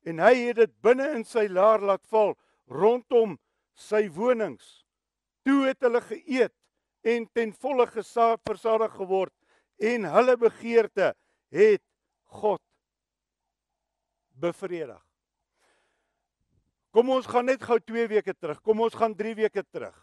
en 0.09 0.23
hy 0.23 0.35
het 0.49 0.61
dit 0.63 0.75
binne 0.85 1.09
in 1.17 1.25
sy 1.27 1.47
laar 1.51 1.83
laat 1.85 2.05
val 2.13 2.35
rondom 2.71 3.37
sy 3.75 4.07
wonings. 4.15 4.85
Toe 5.45 5.67
het 5.69 5.83
hulle 5.85 6.01
geëet 6.05 6.55
en 7.09 7.27
ten 7.35 7.53
volle 7.53 7.87
gesaad 7.91 8.43
versadig 8.47 8.95
geword 8.97 9.35
en 9.79 10.09
hulle 10.13 10.37
begeerte 10.41 11.13
het 11.55 11.85
God 12.41 12.63
bevredig. 14.41 15.01
Kom 16.95 17.11
ons 17.13 17.27
gaan 17.29 17.47
net 17.47 17.63
gou 17.63 17.79
2 17.81 18.07
weke 18.09 18.35
terug. 18.35 18.61
Kom 18.65 18.81
ons 18.81 18.95
gaan 18.97 19.15
3 19.17 19.35
weke 19.35 19.63
terug. 19.63 19.97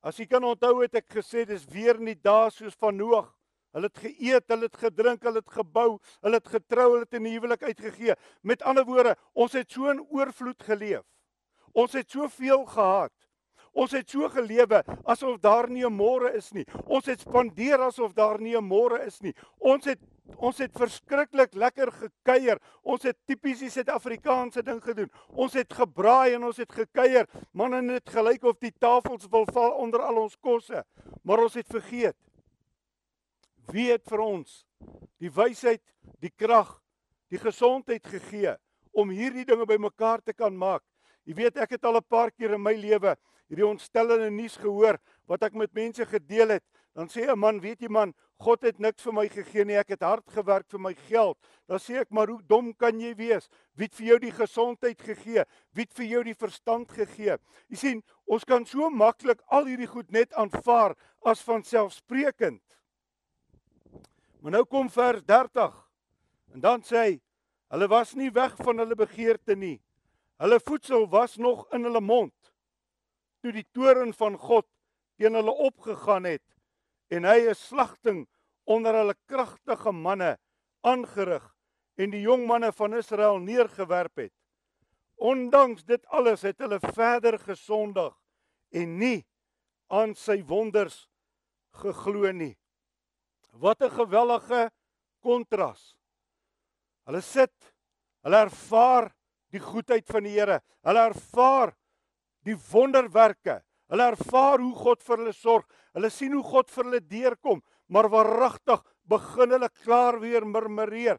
As 0.00 0.16
jy 0.16 0.26
kan 0.26 0.44
onthou 0.48 0.80
het 0.80 0.96
ek 1.02 1.10
gesê 1.12 1.44
dis 1.48 1.66
weer 1.68 2.00
nie 2.00 2.16
dae 2.16 2.48
soos 2.54 2.78
van 2.80 2.96
Noag. 2.96 3.28
Hulle 3.76 3.86
het 3.86 4.00
geëet, 4.02 4.46
hulle 4.50 4.66
het 4.66 4.78
gedrink, 4.82 5.22
hulle 5.22 5.42
het 5.44 5.52
gebou, 5.54 5.90
hulle 6.24 6.38
het 6.40 6.48
getrou, 6.50 6.86
hulle 6.96 7.06
het 7.06 7.14
'n 7.14 7.26
huwelik 7.26 7.62
uitgegee. 7.62 8.14
Met 8.42 8.62
ander 8.62 8.84
woorde, 8.84 9.16
ons 9.34 9.52
het 9.52 9.70
so 9.70 9.90
in 9.90 10.00
oorvloed 10.00 10.62
geleef. 10.62 11.04
Ons 11.72 11.92
het 11.92 12.10
soveel 12.10 12.64
gehad. 12.64 13.12
Ons 13.72 13.92
het 13.92 14.10
so 14.10 14.28
gelewe 14.28 14.82
asof 15.04 15.38
daar 15.38 15.70
nie 15.70 15.84
'n 15.84 15.94
môre 15.94 16.34
is 16.34 16.50
nie. 16.52 16.66
Ons 16.86 17.06
het 17.06 17.20
spandeer 17.20 17.78
asof 17.80 18.12
daar 18.12 18.40
nie 18.40 18.56
'n 18.56 18.64
môre 18.64 19.06
is 19.06 19.20
nie. 19.20 19.34
Ons 19.58 19.84
het 19.84 20.00
ons 20.36 20.58
het 20.62 20.72
verskriklik 20.76 21.54
lekker 21.54 21.92
gekuier. 21.92 22.60
Ons 22.82 23.06
het 23.08 23.16
tipies 23.26 23.62
die 23.64 23.70
Suid-Afrikaanse 23.72 24.62
ding 24.66 24.80
gedoen. 24.84 25.10
Ons 25.28 25.56
het 25.58 25.72
gebraai 25.72 26.36
en 26.36 26.44
ons 26.50 26.60
het 26.60 26.72
gekuier. 26.72 27.28
Man 27.52 27.74
en 27.74 27.94
dit 27.94 28.12
gelyk 28.14 28.44
of 28.44 28.58
die 28.62 28.72
tafels 28.72 29.28
wil 29.30 29.46
val 29.52 29.78
onder 29.82 30.04
al 30.06 30.22
ons 30.24 30.36
kosse. 30.40 30.84
Maar 31.22 31.44
ons 31.46 31.54
het 31.58 31.68
vergeet. 31.70 32.16
Wie 33.70 33.90
het 33.92 34.06
vir 34.08 34.24
ons 34.24 34.64
die 35.20 35.30
wysheid, 35.30 35.82
die 36.20 36.32
krag, 36.32 36.78
die 37.30 37.38
gesondheid 37.38 38.06
gegee 38.06 38.56
om 38.90 39.12
hierdie 39.14 39.46
dinge 39.46 39.66
bymekaar 39.66 40.22
te 40.24 40.32
kan 40.32 40.56
maak? 40.56 40.82
Jy 41.28 41.36
weet 41.36 41.60
ek 41.62 41.76
het 41.76 41.84
al 41.84 42.00
'n 42.00 42.08
paar 42.08 42.30
keer 42.30 42.54
in 42.54 42.62
my 42.62 42.74
lewe 42.74 43.16
hierdie 43.50 43.66
ontstellende 43.66 44.30
nuus 44.30 44.54
gehoor 44.62 45.00
wat 45.30 45.42
ek 45.48 45.56
met 45.58 45.74
mense 45.74 46.06
gedeel 46.06 46.56
het, 46.56 46.64
dan 47.00 47.08
sê 47.08 47.24
'n 47.24 47.38
man, 47.38 47.60
weet 47.60 47.80
jy 47.80 47.88
man, 47.88 48.12
God 48.38 48.60
het 48.62 48.78
niks 48.78 49.02
vir 49.02 49.12
my 49.12 49.28
gegee 49.28 49.64
nie, 49.64 49.76
ek 49.76 49.88
het 49.88 50.02
hard 50.02 50.26
gewerk 50.28 50.68
vir 50.68 50.80
my 50.80 50.94
geld. 51.08 51.38
Dan 51.66 51.78
sê 51.78 51.96
ek, 52.00 52.10
maar 52.10 52.28
hoe 52.28 52.42
dom 52.42 52.74
kan 52.74 53.00
jy 53.00 53.14
wees? 53.16 53.48
Wie 53.74 53.86
het 53.88 53.94
vir 53.94 54.06
jou 54.06 54.18
die 54.18 54.32
gesondheid 54.32 55.00
gegee? 55.00 55.44
Wie 55.72 55.84
het 55.84 55.94
vir 55.96 56.04
jou 56.04 56.22
die 56.24 56.34
verstand 56.34 56.92
gegee? 56.92 57.38
Jy 57.70 57.76
sien, 57.76 58.02
ons 58.26 58.44
kan 58.44 58.66
so 58.66 58.90
maklik 58.90 59.40
al 59.48 59.64
hierdie 59.64 59.88
goed 59.88 60.12
net 60.12 60.34
aanvaar 60.34 60.94
as 61.24 61.40
van 61.40 61.64
selfsprekend. 61.64 62.62
Maar 64.42 64.52
nou 64.52 64.64
kom 64.64 64.90
vers 64.90 65.22
30. 65.24 65.72
En 66.52 66.60
dan 66.60 66.82
sê 66.82 66.96
hy, 66.96 67.20
hulle 67.70 67.88
was 67.88 68.14
nie 68.14 68.30
weg 68.30 68.56
van 68.56 68.78
hulle 68.78 68.94
begeerte 68.94 69.56
nie. 69.56 69.80
Hulle 70.36 70.60
voedsel 70.60 71.08
was 71.08 71.36
nog 71.36 71.64
in 71.72 71.84
hulle 71.84 72.00
mond 72.00 72.52
toe 73.40 73.52
die 73.52 73.66
toren 73.72 74.12
van 74.12 74.36
God 74.36 74.66
teen 75.16 75.34
hulle 75.34 75.52
opgegaan 75.52 76.24
het 76.28 76.42
en 77.10 77.24
hy 77.24 77.48
'n 77.50 77.54
slagting 77.54 78.28
onder 78.64 78.94
hulle 78.94 79.16
kragtige 79.26 79.92
manne 79.92 80.38
aangerig 80.86 81.46
en 82.00 82.10
die 82.10 82.22
jong 82.22 82.46
manne 82.46 82.72
van 82.72 82.94
Israel 82.94 83.38
neergewerp 83.38 84.16
het. 84.16 84.32
Ondanks 85.16 85.84
dit 85.84 86.06
alles 86.06 86.42
het 86.42 86.58
hulle 86.58 86.80
verder 86.80 87.38
gesondig 87.38 88.14
en 88.72 88.98
nie 88.98 89.26
aan 89.88 90.14
sy 90.14 90.40
wonders 90.46 91.08
geglo 91.82 92.30
nie. 92.32 92.56
Wat 93.52 93.82
'n 93.82 93.90
gewellige 93.90 94.70
kontras. 95.20 95.96
Hulle 97.04 97.20
sit, 97.20 97.74
hulle 98.22 98.36
ervaar 98.46 99.10
die 99.50 99.60
goedheid 99.60 100.06
van 100.06 100.22
die 100.22 100.36
Here. 100.38 100.60
Hulle 100.86 101.00
ervaar 101.10 101.74
die 102.46 102.56
wonderwerke. 102.70 103.60
Hulle 103.90 104.06
ervaar 104.12 104.62
hoe 104.62 104.74
God 104.74 105.02
vir 105.02 105.16
hulle 105.18 105.34
sorg. 105.34 105.66
Hulle 105.94 106.10
sien 106.10 106.32
hoe 106.36 106.44
God 106.46 106.70
vir 106.70 106.84
hulle 106.84 107.00
deurkom, 107.00 107.62
maar 107.90 108.08
waaragtig 108.12 108.84
begin 109.10 109.56
hulle 109.56 109.68
klaar 109.82 110.20
weer 110.22 110.46
murmureer. 110.46 111.18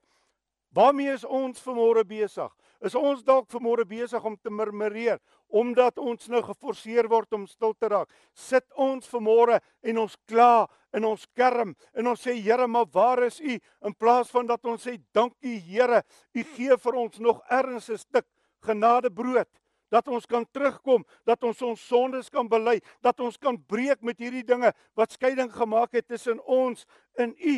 Waarmee 0.72 1.12
is 1.14 1.26
ons 1.28 1.60
vanmôre 1.66 2.06
besig? 2.08 2.52
is 2.86 2.96
ons 2.98 3.22
dalk 3.26 3.48
vanmôre 3.52 3.86
besig 3.86 4.24
om 4.26 4.36
te 4.38 4.52
murmureer 4.54 5.20
omdat 5.62 6.00
ons 6.00 6.30
nou 6.32 6.40
geforseer 6.46 7.10
word 7.12 7.36
om 7.36 7.44
stil 7.44 7.74
te 7.76 7.90
raak. 7.92 8.08
Sit 8.32 8.64
ons 8.80 9.08
vanmôre 9.12 9.58
en 9.84 9.98
ons 10.06 10.14
kla 10.30 10.66
en 10.96 11.10
ons 11.10 11.26
kerm 11.36 11.74
en 11.92 12.12
ons 12.14 12.22
sê 12.24 12.38
Here, 12.40 12.68
maar 12.72 12.88
waar 12.94 13.26
is 13.28 13.42
U? 13.44 13.58
In 13.86 13.94
plaas 13.94 14.32
van 14.32 14.48
dat 14.48 14.64
ons 14.66 14.88
sê 14.88 14.96
dankie 15.14 15.60
Here, 15.68 16.02
U 16.34 16.46
gee 16.56 16.78
vir 16.86 17.00
ons 17.04 17.20
nog 17.20 17.42
erns 17.52 17.90
'n 17.90 17.98
stuk 17.98 18.26
genadebrood 18.64 19.50
dat 19.92 20.08
ons 20.08 20.26
kan 20.26 20.46
terugkom, 20.56 21.04
dat 21.28 21.44
ons 21.44 21.62
ons 21.68 21.88
sondes 21.88 22.32
kan 22.32 22.48
bely, 22.50 22.80
dat 23.04 23.20
ons 23.20 23.38
kan 23.38 23.60
breek 23.60 24.02
met 24.02 24.20
hierdie 24.20 24.46
dinge 24.48 24.72
wat 24.98 25.12
skeiding 25.12 25.52
gemaak 25.52 25.94
het 26.00 26.08
tussen 26.08 26.40
ons 26.48 26.88
en 27.20 27.36
U. 27.36 27.58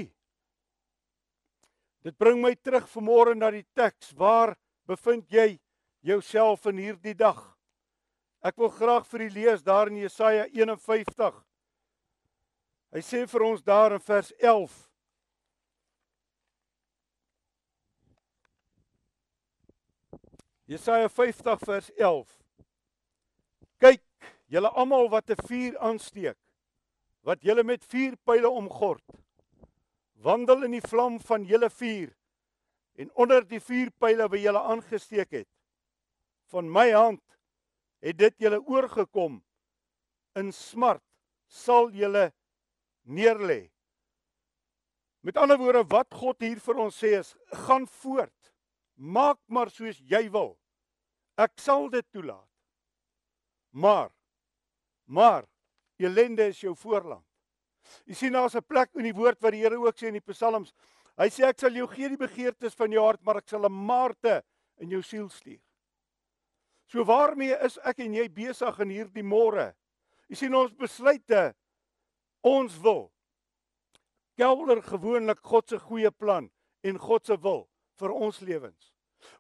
Dit 2.03 2.17
bring 2.19 2.41
my 2.43 2.51
terug 2.59 2.89
vanmôre 2.91 3.35
na 3.37 3.51
die 3.53 3.63
teks. 3.77 4.11
Waar 4.19 4.57
bevind 4.89 5.29
jy 5.31 5.55
jouself 6.03 6.65
in 6.67 6.81
hierdie 6.81 7.15
dag? 7.15 7.39
Ek 8.43 8.57
wil 8.59 8.73
graag 8.75 9.05
vir 9.07 9.23
u 9.23 9.29
lees 9.37 9.63
daar 9.63 9.87
in 9.87 10.01
Jesaja 10.01 10.49
51. 10.51 11.37
Hy 12.93 13.01
sê 13.01 13.23
vir 13.29 13.45
ons 13.47 13.63
daar 13.63 13.95
in 13.95 14.03
vers 14.03 14.33
11. 14.35 14.73
Jesaja 20.73 21.09
50 21.09 21.59
vers 21.67 21.91
11. 22.01 22.29
Kyk, 23.77 24.01
julle 24.49 24.69
almal 24.73 25.09
wat 25.13 25.29
'n 25.29 25.45
vuur 25.47 25.77
aansteek, 25.77 26.37
wat 27.21 27.43
julle 27.45 27.63
met 27.63 27.85
vuurpyle 27.85 28.49
omgord 28.49 29.05
wandel 30.23 30.63
in 30.63 30.71
die 30.71 30.87
vlam 30.87 31.19
van 31.19 31.45
julle 31.45 31.69
vuur 31.69 32.13
en 32.95 33.11
onder 33.13 33.43
die 33.47 33.59
vuurpyle 33.59 34.29
wat 34.29 34.39
julle 34.39 34.61
aangesteek 34.73 35.31
het. 35.31 35.49
Van 36.49 36.71
my 36.71 36.89
hand 36.91 37.37
het 37.99 38.17
dit 38.17 38.35
julle 38.37 38.61
oorgekom. 38.61 39.43
In 40.35 40.51
smart 40.51 41.03
sal 41.47 41.91
julle 41.91 42.31
neerlê. 43.03 43.69
Met 45.21 45.37
ander 45.37 45.57
woorde 45.57 45.83
wat 45.89 46.13
God 46.13 46.41
hier 46.41 46.59
vir 46.59 46.75
ons 46.75 47.03
sê 47.03 47.13
is 47.19 47.35
gaan 47.67 47.87
voort. 47.87 48.53
Maak 48.95 49.39
maar 49.47 49.69
soos 49.69 49.99
jy 49.99 50.29
wil 50.31 50.55
ek 51.37 51.59
sal 51.59 51.89
dit 51.89 52.05
toelaat 52.11 52.49
maar 53.71 54.11
maar 55.05 55.45
elende 55.97 56.47
is 56.47 56.61
jou 56.61 56.75
voorland 56.75 57.25
Jy 58.07 58.15
sien 58.17 58.35
daar's 58.35 58.55
'n 58.55 58.65
plek 58.67 58.89
in 58.95 59.07
die 59.07 59.15
woord 59.15 59.41
wat 59.41 59.51
die 59.51 59.61
Here 59.63 59.77
ook 59.77 59.97
sê 59.97 60.07
in 60.07 60.19
die 60.19 60.31
Psalms. 60.31 60.73
Hy 61.17 61.29
sê 61.29 61.45
ek 61.47 61.59
sal 61.59 61.71
jou 61.71 61.87
gee 61.87 62.09
die 62.09 62.17
begeertes 62.17 62.75
van 62.75 62.91
jou 62.91 63.03
hart, 63.05 63.21
maar 63.23 63.37
ek 63.37 63.49
sal 63.49 63.65
'n 63.65 63.85
maarte 63.85 64.43
in 64.77 64.89
jou 64.89 65.01
siel 65.01 65.29
stuur. 65.29 65.61
So 66.87 67.03
waarmee 67.03 67.55
is 67.63 67.77
ek 67.83 67.99
en 67.99 68.13
jy 68.13 68.27
besig 68.29 68.79
in 68.79 68.89
hierdie 68.89 69.23
môre? 69.23 69.75
Jy 70.29 70.35
sien 70.35 70.55
ons 70.55 70.71
besluite 70.71 71.55
ons 72.43 72.77
wil 72.77 73.11
kelder 74.35 74.81
gewoonlik 74.81 75.39
God 75.41 75.69
se 75.69 75.79
goeie 75.79 76.11
plan 76.11 76.51
en 76.83 76.97
God 76.97 77.25
se 77.25 77.37
wil 77.37 77.69
vir 77.99 78.11
ons 78.11 78.39
lewens. 78.39 78.93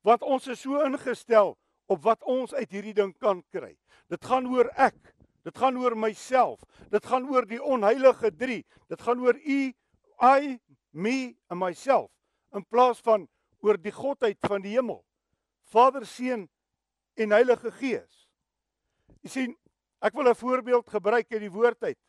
Want 0.03 0.21
ons 0.21 0.47
is 0.47 0.59
so 0.59 0.81
ingestel 0.85 1.57
op 1.85 2.03
wat 2.03 2.23
ons 2.23 2.53
uit 2.53 2.71
hierdie 2.71 2.93
ding 2.93 3.17
kan 3.17 3.43
kry. 3.51 3.77
Dit 4.09 4.25
gaan 4.25 4.47
oor 4.47 4.69
ek 4.75 5.13
Dit 5.43 5.57
gaan 5.59 5.77
oor 5.77 5.95
myself. 5.97 6.63
Dit 6.91 7.05
gaan 7.05 7.27
oor 7.27 7.45
die 7.47 7.59
onheilige 7.59 8.31
3. 8.35 8.61
Dit 8.87 9.01
gaan 9.01 9.19
oor 9.19 9.35
u, 9.35 9.59
I, 10.23 10.59
me 10.91 11.35
and 11.51 11.59
myself 11.59 12.09
in 12.53 12.63
plaas 12.69 13.01
van 13.03 13.27
oor 13.65 13.79
die 13.81 13.91
godheid 13.91 14.37
van 14.47 14.63
die 14.63 14.75
hemel. 14.77 15.01
Vader, 15.67 16.05
Seun 16.07 16.47
en 17.19 17.35
Heilige 17.35 17.71
Gees. 17.79 18.27
U 19.23 19.31
sien, 19.31 19.55
ek 20.03 20.13
wil 20.13 20.29
'n 20.29 20.35
voorbeeld 20.35 20.89
gebruik 20.89 21.31
uit 21.31 21.39
die 21.39 21.51
woord 21.51 21.83
uit. 21.83 21.99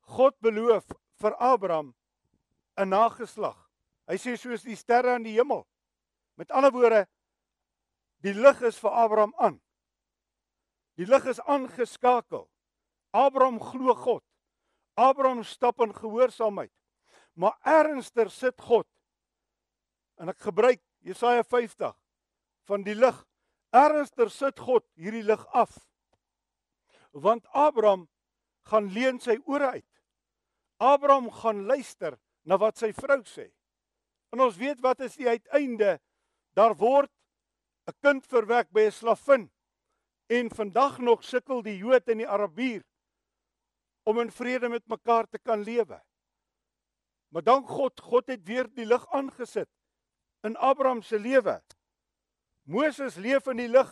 God 0.00 0.38
beloof 0.40 0.84
vir 1.20 1.34
Abraham 1.36 1.94
'n 2.76 2.88
nageslag. 2.88 3.68
Hy 4.06 4.16
sê 4.16 4.36
soos 4.36 4.62
die 4.62 4.76
sterre 4.76 5.14
aan 5.14 5.22
die 5.22 5.36
hemel. 5.36 5.66
Met 6.36 6.50
ander 6.50 6.72
woorde, 6.72 7.06
die 8.24 8.34
lig 8.34 8.62
is 8.66 8.78
vir 8.82 8.94
Abraham 9.04 9.34
aan. 9.38 9.58
Die 10.98 11.06
lig 11.06 11.26
is 11.30 11.40
aangeskakel. 11.46 12.48
Abraham 13.14 13.60
glo 13.62 13.94
God. 13.94 14.24
Abraham 14.98 15.44
stap 15.44 15.80
in 15.80 15.94
gehoorsaamheid. 15.94 16.72
Maar 17.38 17.54
ernstiger 17.62 18.30
sit 18.30 18.60
God. 18.60 18.86
En 20.18 20.28
ek 20.32 20.40
gebruik 20.42 20.82
Jesaja 21.06 21.44
50 21.46 21.94
van 22.66 22.82
die 22.82 22.96
lig. 22.98 23.20
Ernstiger 23.70 24.32
sit 24.34 24.58
God 24.58 24.86
hierdie 24.98 25.22
lig 25.22 25.44
af. 25.54 25.76
Want 27.14 27.46
Abraham 27.54 28.08
gaan 28.68 28.90
leen 28.92 29.22
sy 29.22 29.38
ore 29.46 29.70
uit. 29.78 29.86
Abraham 30.82 31.30
gaan 31.30 31.64
luister 31.66 32.18
na 32.42 32.58
wat 32.58 32.78
sy 32.78 32.90
vrou 32.96 33.22
sê. 33.26 33.48
En 34.34 34.42
ons 34.44 34.58
weet 34.58 34.82
wat 34.84 35.00
is 35.06 35.16
die 35.16 35.28
uiteinde? 35.28 35.96
Daar 36.58 36.74
word 36.78 37.10
'n 37.88 37.96
kind 38.04 38.26
verwek 38.26 38.68
by 38.70 38.86
'n 38.86 38.92
slavin. 38.92 39.50
En 40.28 40.50
vandag 40.50 40.98
nog 40.98 41.24
sukkel 41.24 41.62
die 41.62 41.76
Jood 41.76 42.08
en 42.08 42.18
die 42.18 42.28
Arabier 42.28 42.84
om 44.04 44.20
in 44.20 44.30
vrede 44.30 44.68
met 44.68 44.86
mekaar 44.86 45.28
te 45.28 45.38
kan 45.38 45.62
lewe. 45.62 46.02
Maar 47.28 47.42
dank 47.42 47.68
God, 47.68 48.00
God 48.00 48.26
het 48.26 48.44
weer 48.44 48.68
die 48.74 48.86
lig 48.86 49.04
aangesit 49.12 49.68
in 50.42 50.56
Abraham 50.56 51.02
se 51.02 51.18
lewe. 51.18 51.62
Moses 52.62 53.16
leef 53.16 53.46
in 53.46 53.56
die 53.56 53.68
lig. 53.68 53.90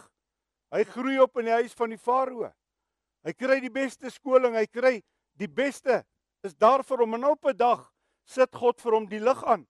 Hy 0.73 0.85
groei 0.85 1.19
op 1.21 1.37
in 1.39 1.49
die 1.49 1.57
huis 1.57 1.73
van 1.73 1.93
die 1.93 2.01
Farao. 2.01 2.53
Hy 3.25 3.33
kry 3.33 3.61
die 3.61 3.73
beste 3.73 4.11
skoling, 4.11 4.55
hy 4.55 4.67
kry 4.67 5.01
die 5.41 5.49
beste 5.49 6.05
is 6.45 6.55
daar 6.55 6.85
vir 6.85 7.03
hom 7.03 7.15
en 7.15 7.25
op 7.25 7.45
'n 7.45 7.57
dag 7.57 7.93
sit 8.25 8.55
God 8.55 8.81
vir 8.81 8.93
hom 8.93 9.07
die 9.09 9.21
lig 9.21 9.45
aan. 9.45 9.67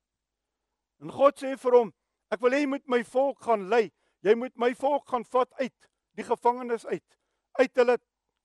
En 1.00 1.10
God 1.10 1.38
sê 1.38 1.56
vir 1.56 1.72
hom, 1.72 1.92
ek 2.30 2.40
wil 2.40 2.50
hê 2.50 2.60
jy 2.60 2.66
moet 2.66 2.88
my 2.88 3.04
volk 3.04 3.42
gaan 3.42 3.68
lei. 3.68 3.90
Jy 4.26 4.34
moet 4.34 4.56
my 4.58 4.72
volk 4.74 5.06
gaan 5.12 5.24
vat 5.30 5.52
uit 5.60 5.88
die 6.18 6.26
gevangenes 6.26 6.86
uit 6.90 7.04
uit 7.60 7.78
hulle 7.78 7.94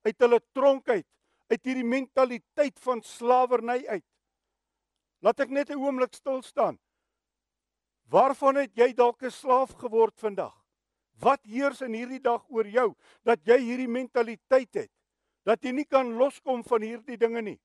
uit 0.06 0.24
hulle 0.24 0.40
tronk 0.54 0.90
uit 0.90 1.08
uit 1.52 1.68
hierdie 1.68 1.88
mentaliteit 1.88 2.78
van 2.80 3.02
slawerny 3.04 3.82
uit. 3.88 4.06
Laat 5.26 5.42
ek 5.44 5.50
net 5.50 5.70
'n 5.70 5.82
oomblik 5.82 6.14
stil 6.14 6.42
staan. 6.42 6.80
Waarvan 8.08 8.56
het 8.56 8.78
jy 8.78 8.94
dalk 8.94 9.24
'n 9.24 9.32
slaaf 9.32 9.74
geword 9.82 10.20
vandag? 10.20 10.56
Wat 11.20 11.42
heers 11.46 11.82
in 11.82 11.94
hierdie 11.94 12.22
dag 12.22 12.46
oor 12.50 12.68
jou 12.68 12.96
dat 13.24 13.40
jy 13.46 13.58
hierdie 13.58 13.92
mentaliteit 13.92 14.74
het 14.74 14.92
dat 15.44 15.64
jy 15.64 15.72
nie 15.72 15.86
kan 15.86 16.14
loskom 16.14 16.64
van 16.64 16.82
hierdie 16.82 17.18
dinge 17.18 17.42
nie? 17.42 17.60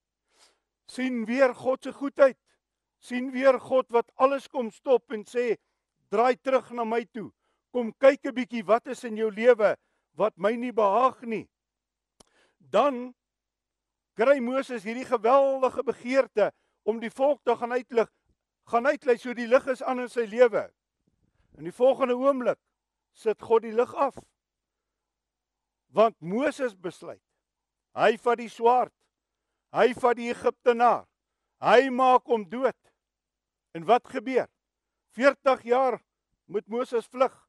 Sien 0.88 1.24
weer 1.24 1.54
God 1.54 1.82
se 1.82 1.92
goedheid. 1.92 2.38
Sien 2.98 3.30
weer 3.30 3.60
God 3.60 3.90
wat 3.90 4.10
alles 4.16 4.48
kom 4.48 4.70
stop 4.70 5.12
en 5.12 5.24
sê 5.24 5.56
draai 6.08 6.36
terug 6.36 6.70
na 6.72 6.84
my 6.84 7.04
toe 7.04 7.32
kom 7.76 7.92
kyk 8.00 8.24
'n 8.24 8.32
bietjie 8.32 8.64
wat 8.64 8.86
is 8.88 9.04
in 9.04 9.18
jou 9.20 9.28
lewe 9.28 9.76
wat 10.16 10.32
my 10.40 10.54
nie 10.56 10.72
behaag 10.72 11.20
nie. 11.28 11.44
Dan 12.56 13.12
kry 14.16 14.40
Moses 14.40 14.82
hierdie 14.82 15.04
geweldige 15.04 15.84
begeerte 15.84 16.52
om 16.88 17.00
die 17.00 17.12
volk 17.12 17.44
te 17.44 17.52
gaan 17.56 17.72
uitlig, 17.76 18.08
gaan 18.72 18.86
uitlei 18.86 19.18
so 19.18 19.34
die 19.34 19.46
lig 19.46 19.66
is 19.68 19.82
aan 19.82 20.00
in 20.00 20.08
sy 20.08 20.24
lewe. 20.24 20.72
In 21.58 21.68
die 21.68 21.76
volgende 21.76 22.16
oomblik 22.16 22.58
sit 23.12 23.42
God 23.42 23.62
die 23.62 23.76
lig 23.76 23.92
af. 23.94 24.16
Want 25.92 26.16
Moses 26.20 26.72
besluit, 26.74 27.22
hy 27.92 28.16
vat 28.16 28.38
die 28.38 28.48
swaard, 28.48 28.92
hy 29.72 29.92
vat 29.92 30.16
die 30.16 30.32
Egiptenaar, 30.32 31.04
hy 31.60 31.90
maak 31.90 32.24
hom 32.24 32.48
dood. 32.48 32.76
En 33.76 33.84
wat 33.84 34.08
gebeur? 34.08 34.48
40 35.12 35.62
jaar 35.62 36.00
moet 36.48 36.68
Moses 36.68 37.04
vlug. 37.04 37.45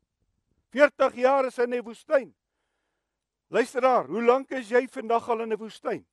40 0.77 1.15
jaar 1.17 1.47
is 1.49 1.57
hy 1.57 1.65
in 1.65 1.79
die 1.79 1.85
woestyn. 1.85 2.27
Luister 3.49 3.81
daar, 3.81 4.05
hoe 4.11 4.21
lank 4.21 4.51
is 4.53 4.69
jy 4.69 4.83
vandag 4.93 5.29
al 5.33 5.41
in 5.45 5.53
'n 5.53 5.57
woestyn? 5.57 6.05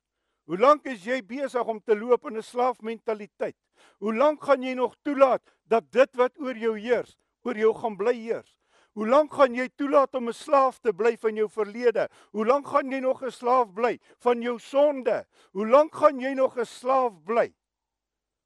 Hoe 0.49 0.57
lank 0.57 0.85
is 0.85 1.03
jy 1.05 1.21
besig 1.21 1.67
om 1.67 1.79
te 1.81 1.95
loop 1.95 2.25
in 2.25 2.37
'n 2.37 2.41
slaafmentaliteit? 2.41 3.57
Hoe 3.99 4.15
lank 4.15 4.43
gaan 4.43 4.63
jy 4.63 4.73
nog 4.73 4.95
toelaat 5.03 5.43
dat 5.67 5.91
dit 5.91 6.15
wat 6.15 6.39
oor 6.39 6.57
jou 6.57 6.79
heers, 6.79 7.17
oor 7.43 7.57
jou 7.57 7.73
gaan 7.73 7.97
bly 7.97 8.13
heers? 8.13 8.57
Hoe 8.93 9.07
lank 9.07 9.33
gaan 9.33 9.53
jy 9.53 9.69
toelaat 9.75 10.15
om 10.15 10.29
'n 10.29 10.33
slaaf 10.33 10.79
te 10.79 10.93
bly 10.93 11.17
van 11.17 11.35
jou 11.35 11.49
verlede? 11.49 12.09
Hoe 12.31 12.45
lank 12.45 12.67
gaan 12.67 12.91
jy 12.91 12.99
nog 12.99 13.21
'n 13.23 13.31
slaaf 13.31 13.73
bly 13.73 13.99
van 14.19 14.41
jou 14.41 14.59
sonde? 14.59 15.25
Hoe 15.51 15.67
lank 15.67 15.93
gaan 15.95 16.19
jy 16.19 16.33
nog 16.33 16.57
'n 16.57 16.65
slaaf 16.65 17.13
bly 17.23 17.53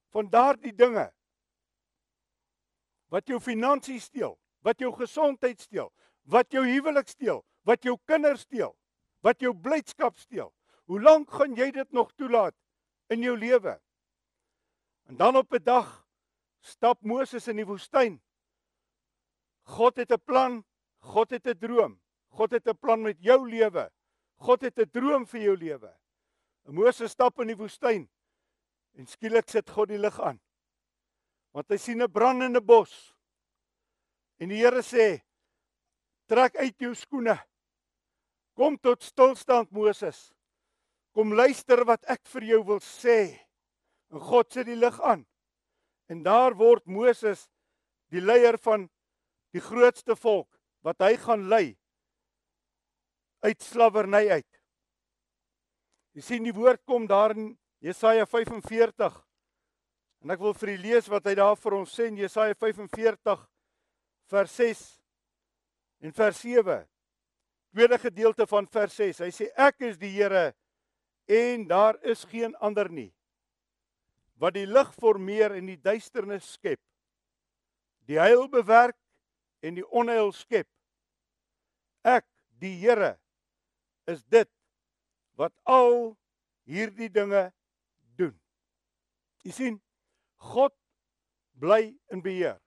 van 0.10 0.30
daardie 0.30 0.76
dinge 0.76 1.14
wat 3.10 3.28
jou 3.28 3.40
finansies 3.40 4.04
steel, 4.04 4.40
wat 4.62 4.80
jou 4.80 4.92
gesondheid 4.94 5.60
steel, 5.60 5.92
wat 6.30 6.54
jou 6.54 6.64
huwelik 6.68 7.10
steel, 7.10 7.42
wat 7.66 7.84
jou 7.84 7.98
kinders 8.06 8.46
steel, 8.46 8.76
wat 9.26 9.42
jou 9.42 9.54
blydskap 9.54 10.18
steel. 10.18 10.52
Hoe 10.90 11.02
lank 11.02 11.32
gaan 11.34 11.56
jy 11.58 11.72
dit 11.74 11.92
nog 11.94 12.12
toelaat 12.18 12.56
in 13.10 13.24
jou 13.26 13.36
lewe? 13.38 13.80
En 15.10 15.18
dan 15.18 15.36
op 15.36 15.54
'n 15.54 15.64
dag 15.64 16.06
stap 16.62 17.02
Moses 17.02 17.48
in 17.48 17.56
die 17.56 17.66
woestyn. 17.66 18.22
God 19.64 19.98
het 19.98 20.12
'n 20.12 20.22
plan, 20.26 20.66
God 21.00 21.30
het 21.30 21.48
'n 21.48 21.58
droom. 21.58 22.00
God 22.30 22.52
het 22.52 22.68
'n 22.68 22.78
plan 22.78 23.02
met 23.02 23.18
jou 23.20 23.50
lewe. 23.50 23.92
God 24.38 24.62
het 24.62 24.78
'n 24.78 24.90
droom 24.90 25.26
vir 25.26 25.42
jou 25.42 25.58
lewe. 25.58 25.98
Moses 26.64 27.12
stap 27.12 27.40
in 27.40 27.48
die 27.48 27.58
woestyn 27.58 28.10
en 28.94 29.08
skielik 29.08 29.50
sit 29.50 29.70
God 29.70 29.88
die 29.90 29.98
lig 29.98 30.20
aan. 30.22 30.40
Want 31.52 31.70
hy 31.70 31.78
sien 31.78 32.02
'n 32.02 32.12
brandende 32.12 32.62
bos. 32.62 33.16
En 34.38 34.50
die 34.50 34.58
Here 34.58 34.82
sê: 34.82 35.24
"Trek 36.30 36.56
uit 36.56 36.78
jou 36.78 36.94
skoene. 36.96 37.38
Kom 38.54 38.78
tot 38.78 39.04
stilstand 39.04 39.72
Moses. 39.72 40.34
Kom 41.14 41.34
luister 41.34 41.86
wat 41.86 42.06
ek 42.06 42.22
vir 42.28 42.44
jou 42.44 42.64
wil 42.64 42.80
sê." 42.80 43.40
En 44.14 44.20
God 44.20 44.54
sit 44.54 44.66
die 44.66 44.76
lig 44.76 45.02
aan. 45.02 45.26
En 46.10 46.24
daar 46.24 46.56
word 46.58 46.86
Moses 46.86 47.48
die 48.10 48.22
leier 48.22 48.58
van 48.58 48.90
die 49.54 49.62
grootste 49.62 50.16
volk 50.16 50.50
wat 50.86 51.02
hy 51.02 51.16
gaan 51.18 51.48
lei 51.50 51.78
uit 53.46 53.62
slawerny 53.62 54.28
uit. 54.30 54.60
Jy 56.18 56.22
sien 56.26 56.44
die 56.44 56.56
woord 56.56 56.82
kom 56.90 57.06
daar 57.08 57.36
in 57.36 57.54
Jesaja 57.80 58.26
45. 58.26 59.14
En 60.20 60.34
ek 60.34 60.42
wil 60.44 60.56
vir 60.58 60.74
u 60.74 60.78
lees 60.84 61.08
wat 61.08 61.30
hy 61.30 61.36
daar 61.40 61.56
vir 61.56 61.78
ons 61.78 61.94
sê 61.96 62.10
in 62.10 62.18
Jesaja 62.20 62.58
45 62.60 63.46
vers 64.30 64.56
6 64.60 64.99
en 66.00 66.14
vers 66.14 66.40
7. 66.40 66.88
Tweede 67.70 68.00
gedeelte 68.00 68.48
van 68.48 68.68
vers 68.68 68.96
6. 68.96 69.22
Hy 69.26 69.32
sê 69.36 69.50
ek 69.60 69.84
is 69.92 70.00
die 70.02 70.12
Here 70.16 70.50
en 71.30 71.68
daar 71.70 72.00
is 72.02 72.24
geen 72.30 72.56
ander 72.58 72.90
nie. 72.90 73.12
Wat 74.40 74.56
die 74.56 74.66
lig 74.66 74.90
formeer 74.98 75.54
en 75.60 75.68
die 75.70 75.78
duisternis 75.78 76.48
skep. 76.56 76.80
Die 78.10 78.18
heil 78.18 78.48
bewerk 78.50 78.98
en 79.62 79.76
die 79.78 79.86
onheil 79.86 80.32
skep. 80.34 80.68
Ek, 82.08 82.26
die 82.58 82.74
Here, 82.80 83.18
is 84.10 84.24
dit 84.32 84.50
wat 85.40 85.54
al 85.70 86.16
hierdie 86.68 87.12
dinge 87.12 87.50
doen. 88.18 88.34
Jy 89.46 89.54
sien, 89.56 89.78
God 90.40 90.74
bly 91.60 91.92
in 92.12 92.24
beheer. 92.24 92.58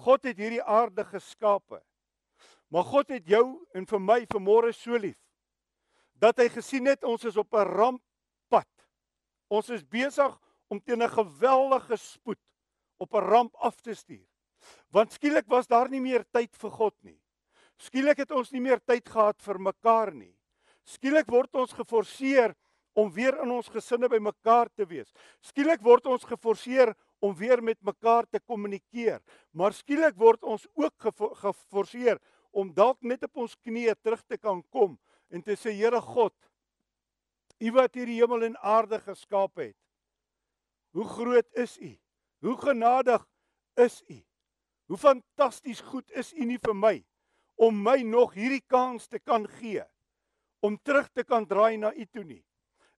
God 0.00 0.26
het 0.28 0.38
hierdie 0.40 0.62
aarde 0.62 1.04
geskape. 1.06 1.80
Maar 2.70 2.86
God 2.86 3.10
het 3.10 3.26
jou 3.26 3.44
en 3.74 3.86
vir 3.86 4.00
my 4.00 4.20
vanmôre 4.30 4.72
so 4.76 4.98
lief 4.98 5.18
dat 6.20 6.38
hy 6.38 6.50
gesien 6.52 6.86
het 6.86 7.04
ons 7.08 7.24
is 7.24 7.36
op 7.40 7.54
'n 7.54 7.64
ramppad. 7.66 8.68
Ons 9.48 9.70
is 9.70 9.82
besig 9.82 10.38
om 10.68 10.80
teen 10.80 11.02
'n 11.02 11.08
geweldige 11.08 11.96
spoed 11.96 12.38
op 12.98 13.14
'n 13.14 13.24
ramp 13.24 13.54
af 13.56 13.80
te 13.80 13.94
stuur. 13.94 14.26
Want 14.90 15.12
skielik 15.12 15.46
was 15.48 15.66
daar 15.66 15.88
nie 15.88 16.00
meer 16.00 16.24
tyd 16.30 16.56
vir 16.56 16.70
God 16.70 16.94
nie. 17.02 17.20
Skielik 17.76 18.16
het 18.16 18.30
ons 18.30 18.50
nie 18.50 18.60
meer 18.60 18.80
tyd 18.84 19.08
gehad 19.08 19.42
vir 19.42 19.58
mekaar 19.58 20.12
nie. 20.14 20.36
Skielik 20.84 21.26
word 21.26 21.54
ons 21.54 21.72
geforseer 21.72 22.54
om 22.92 23.10
weer 23.12 23.38
in 23.42 23.50
ons 23.50 23.68
gesinne 23.68 24.08
by 24.08 24.18
mekaar 24.18 24.68
te 24.76 24.84
wees. 24.84 25.12
Skielik 25.40 25.80
word 25.82 26.06
ons 26.06 26.24
geforseer 26.24 26.94
om 27.20 27.34
weer 27.34 27.62
met 27.62 27.78
mekaar 27.82 28.26
te 28.26 28.40
kommunikeer. 28.40 29.20
Maar 29.52 29.72
skielik 29.72 30.16
word 30.16 30.42
ons 30.42 30.66
ook 30.74 30.94
geforseer 31.40 32.20
om 32.50 32.72
dalk 32.74 33.02
net 33.02 33.24
op 33.26 33.44
ons 33.44 33.56
knieë 33.56 33.94
terug 34.02 34.22
te 34.26 34.38
kan 34.38 34.62
kom 34.74 34.96
en 35.30 35.42
te 35.42 35.56
sê 35.58 35.74
Here 35.76 36.00
God, 36.00 36.34
U 37.60 37.72
wat 37.76 37.94
hierdie 37.94 38.16
hemel 38.22 38.46
en 38.48 38.56
aarde 38.64 38.96
geskaap 39.04 39.60
het. 39.60 39.76
Hoe 40.96 41.04
groot 41.04 41.46
is 41.60 41.76
U? 41.78 41.92
Hoe 42.40 42.56
genadig 42.56 43.26
is 43.76 44.00
U? 44.08 44.16
Hoe 44.90 44.98
fantasties 44.98 45.82
goed 45.92 46.08
is 46.16 46.32
U 46.32 46.46
nie 46.48 46.58
vir 46.58 46.74
my 46.74 46.96
om 47.60 47.76
my 47.84 48.00
nog 48.02 48.32
hierdie 48.34 48.64
kans 48.64 49.06
te 49.06 49.20
kan 49.20 49.44
gee 49.60 49.84
om 50.64 50.78
terug 50.84 51.08
te 51.12 51.24
kan 51.24 51.46
draai 51.46 51.76
na 51.76 51.92
U 51.92 52.06
toe 52.06 52.24
nie. 52.24 52.42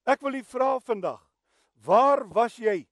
Ek 0.06 0.22
wil 0.22 0.38
U 0.38 0.42
vra 0.46 0.70
vandag, 0.82 1.20
waar 1.86 2.24
was 2.30 2.56
jy 2.58 2.84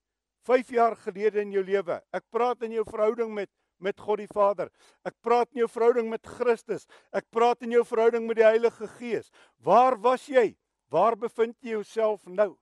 5 0.46 0.74
jaar 0.74 0.96
gelede 0.98 1.42
in 1.42 1.54
jou 1.54 1.62
lewe? 1.64 2.00
Ek 2.14 2.26
praat 2.30 2.62
in 2.66 2.74
jou 2.78 2.84
verhouding 2.86 3.32
met 3.34 3.50
met 3.80 4.00
God 4.00 4.20
die 4.22 4.30
Vader. 4.30 4.70
Ek 5.06 5.16
praat 5.24 5.50
in 5.54 5.62
jou 5.62 5.68
verhouding 5.70 6.08
met 6.10 6.26
Christus. 6.26 6.86
Ek 7.12 7.26
praat 7.32 7.62
in 7.66 7.74
jou 7.74 7.84
verhouding 7.86 8.26
met 8.28 8.40
die 8.40 8.46
Heilige 8.46 8.88
Gees. 8.98 9.30
Waar 9.64 9.98
was 10.00 10.26
jy? 10.28 10.54
Waar 10.90 11.16
bevind 11.16 11.56
jy 11.62 11.76
jouself 11.78 12.26
nou? 12.26 12.54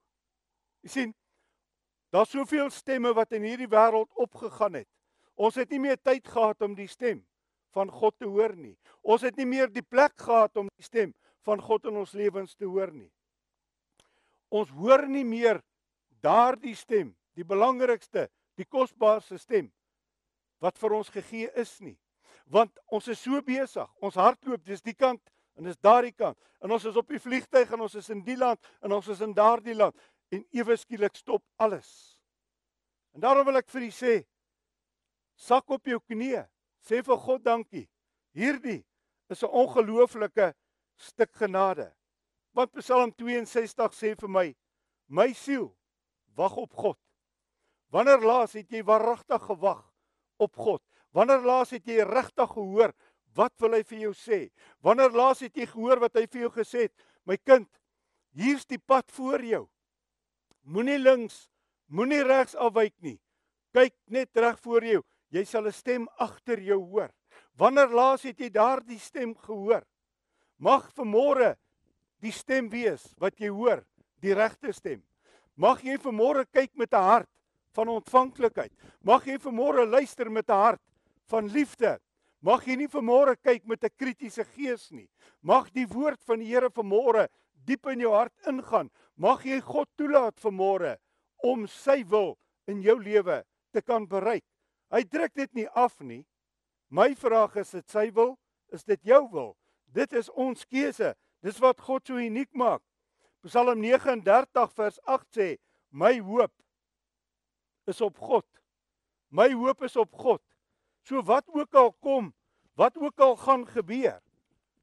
Jy 0.85 0.89
sien, 0.93 1.15
daar's 2.13 2.31
soveel 2.33 2.69
stemme 2.73 3.11
wat 3.17 3.33
in 3.35 3.47
hierdie 3.47 3.69
wêreld 3.69 4.09
opgegaan 4.15 4.79
het. 4.81 4.89
Ons 5.39 5.59
het 5.59 5.71
nie 5.71 5.81
meer 5.81 5.97
tyd 5.97 6.27
gehad 6.27 6.61
om 6.61 6.75
die 6.75 6.89
stem 6.89 7.23
van 7.75 7.91
God 7.93 8.17
te 8.19 8.27
hoor 8.27 8.55
nie. 8.57 8.75
Ons 9.03 9.23
het 9.27 9.37
nie 9.37 9.47
meer 9.47 9.69
die 9.71 9.85
plek 9.85 10.15
gehad 10.19 10.57
om 10.57 10.69
die 10.75 10.85
stem 10.85 11.13
van 11.47 11.61
God 11.63 11.87
in 11.89 11.99
ons 12.01 12.13
lewens 12.17 12.55
te 12.55 12.67
hoor 12.67 12.91
nie. 12.91 13.09
Ons 14.49 14.71
hoor 14.73 15.05
nie 15.07 15.25
meer 15.25 15.61
daardie 16.25 16.75
stem, 16.75 17.13
die 17.37 17.45
belangrikste, 17.47 18.27
die 18.57 18.67
kosbaarste 18.67 19.37
stem 19.39 19.69
wat 20.59 20.77
vir 20.79 20.95
ons 20.99 21.09
gegee 21.09 21.49
is 21.59 21.79
nie. 21.81 21.97
Want 22.49 22.73
ons 22.91 23.07
is 23.11 23.21
so 23.21 23.41
besig, 23.45 23.89
ons 24.01 24.17
hardloop 24.19 24.63
dis 24.65 24.81
die 24.81 24.95
kant 24.97 25.21
en 25.57 25.67
dis 25.67 25.77
daardie 25.83 26.15
kant. 26.15 26.37
En 26.63 26.71
ons 26.75 26.85
is 26.85 26.97
op 26.99 27.09
die 27.11 27.21
vliegtyg 27.21 27.71
en 27.73 27.85
ons 27.85 27.95
is 27.99 28.09
in 28.11 28.23
die 28.25 28.37
land 28.37 28.59
en 28.83 28.95
ons 28.95 29.07
is 29.11 29.21
in 29.23 29.35
daardie 29.35 29.77
land 29.77 29.95
en 30.33 30.43
ewe 30.55 30.77
skielik 30.77 31.15
stop 31.17 31.43
alles. 31.61 32.19
En 33.15 33.23
daarom 33.23 33.47
wil 33.47 33.59
ek 33.61 33.69
vir 33.71 33.87
u 33.87 33.91
sê 33.93 34.15
sak 35.39 35.71
op 35.71 35.87
jou 35.87 35.99
knieë, 36.03 36.43
sê 36.83 36.99
vir 37.05 37.21
God 37.23 37.45
dankie. 37.45 37.87
Hierdie 38.35 38.83
is 39.29 39.43
'n 39.43 39.49
ongelooflike 39.49 40.53
stuk 40.97 41.31
genade. 41.33 41.93
Want 42.53 42.73
Psalm 42.73 43.11
62 43.15 43.93
sê 43.93 44.15
vir 44.19 44.29
my: 44.29 44.55
My 45.07 45.33
siel 45.33 45.75
wag 46.35 46.55
op 46.57 46.73
God. 46.73 46.97
Wanneer 47.89 48.21
laas 48.21 48.53
het 48.53 48.69
jy 48.69 48.83
waaragtig 48.83 49.41
gewag 49.41 49.88
op 50.39 50.55
God? 50.55 50.81
Wanneer 51.15 51.43
laas 51.45 51.73
het 51.73 51.87
jy 51.87 52.03
regtig 52.05 52.51
gehoor 52.53 52.93
wat 53.37 53.53
wil 53.61 53.75
hy 53.77 53.83
vir 53.83 53.99
jou 54.07 54.13
sê? 54.17 54.39
Wanneer 54.85 55.13
laas 55.15 55.43
het 55.45 55.57
jy 55.57 55.67
gehoor 55.69 56.01
wat 56.03 56.17
hy 56.17 56.25
vir 56.27 56.47
jou 56.47 56.51
gesê 56.57 56.87
het? 56.87 56.93
My 57.25 57.37
kind, 57.37 57.69
hier's 58.33 58.65
die 58.69 58.79
pad 58.79 59.09
voor 59.13 59.43
jou. 59.45 59.63
Moenie 60.63 60.99
links, 60.99 61.47
moenie 61.87 62.23
regs 62.23 62.55
afwyk 62.55 62.95
nie. 63.01 63.17
Kyk 63.73 63.95
net 64.09 64.37
reg 64.37 64.59
voor 64.61 64.85
jou. 64.85 65.01
Jy 65.29 65.43
sal 65.45 65.67
'n 65.67 65.71
stem 65.71 66.07
agter 66.17 66.59
jou 66.59 66.79
hoor. 66.79 67.09
Wanneer 67.53 67.89
laas 67.89 68.23
het 68.23 68.39
jy 68.39 68.49
daardie 68.49 68.99
stem 68.99 69.35
gehoor? 69.35 69.83
Mag 70.57 70.91
vanmôre 70.93 71.55
die 72.21 72.31
stem 72.31 72.69
wees 72.69 73.13
wat 73.17 73.39
jy 73.39 73.49
hoor, 73.49 73.85
die 74.21 74.33
regte 74.33 74.73
stem. 74.73 75.03
Mag 75.55 75.83
jy 75.83 75.97
vanmôre 75.97 76.45
kyk 76.51 76.75
met 76.75 76.93
'n 76.93 77.03
hart 77.03 77.29
van 77.79 77.95
ontvanklikheid. 77.95 78.73
Mag 79.07 79.25
jy 79.27 79.37
vanmôre 79.39 79.87
luister 79.87 80.29
met 80.31 80.49
'n 80.49 80.61
hart 80.65 80.81
van 81.31 81.47
liefde. 81.47 81.99
Mag 82.41 82.65
jy 82.65 82.75
nie 82.75 82.87
vanmôre 82.87 83.35
kyk 83.35 83.65
met 83.65 83.83
'n 83.83 83.95
kritiese 83.97 84.43
gees 84.43 84.91
nie. 84.91 85.09
Mag 85.41 85.71
die 85.71 85.87
woord 85.87 86.23
van 86.23 86.39
die 86.39 86.47
Here 86.47 86.69
vanmôre 86.69 87.27
diep 87.65 87.85
in 87.87 87.99
jou 87.99 88.13
hart 88.13 88.33
ingaan. 88.47 88.89
Mag 89.15 89.43
jy 89.43 89.61
God 89.61 89.87
toelaat 89.97 90.39
vanmôre 90.39 90.97
om 91.43 91.67
sy 91.67 92.03
wil 92.03 92.37
in 92.67 92.81
jou 92.81 92.99
lewe 92.99 93.43
te 93.71 93.81
kan 93.81 94.07
bereik. 94.07 94.43
Hy 94.91 95.03
druk 95.03 95.33
dit 95.33 95.53
nie 95.53 95.67
af 95.67 95.99
nie. 95.99 96.25
My 96.89 97.15
vraag 97.15 97.55
is, 97.55 97.71
dit 97.71 97.89
sy 97.89 98.11
wil? 98.11 98.37
Is 98.71 98.83
dit 98.83 98.99
jou 99.03 99.29
wil? 99.31 99.55
Dit 99.93 100.13
is 100.13 100.29
ons 100.29 100.65
keuse. 100.65 101.15
Dis 101.41 101.59
wat 101.59 101.79
God 101.79 102.07
so 102.07 102.15
uniek 102.15 102.53
maak. 102.53 102.81
Psalm 103.43 103.79
39 103.79 104.73
vers 104.73 104.99
8 105.05 105.27
sê: 105.31 105.57
"My 105.91 106.19
hoop 106.19 106.51
is 107.89 108.01
op 108.01 108.17
God. 108.17 108.45
My 109.29 109.49
hoop 109.53 109.83
is 109.83 109.95
op 109.99 110.13
God. 110.13 110.41
So 111.05 111.21
wat 111.25 111.45
ook 111.53 111.75
al 111.75 111.91
kom, 112.01 112.33
wat 112.77 112.97
ook 112.97 113.19
al 113.19 113.35
gaan 113.35 113.65
gebeur, 113.67 114.19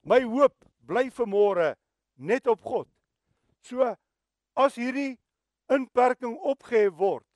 my 0.03 0.23
hoop 0.23 0.55
bly 0.87 1.11
vermore 1.11 1.77
net 2.15 2.47
op 2.47 2.63
God." 2.63 2.89
So 3.63 3.97
as 4.55 4.77
hierdie 4.79 5.19
inperking 5.73 6.37
opgehef 6.39 6.95
word. 6.97 7.27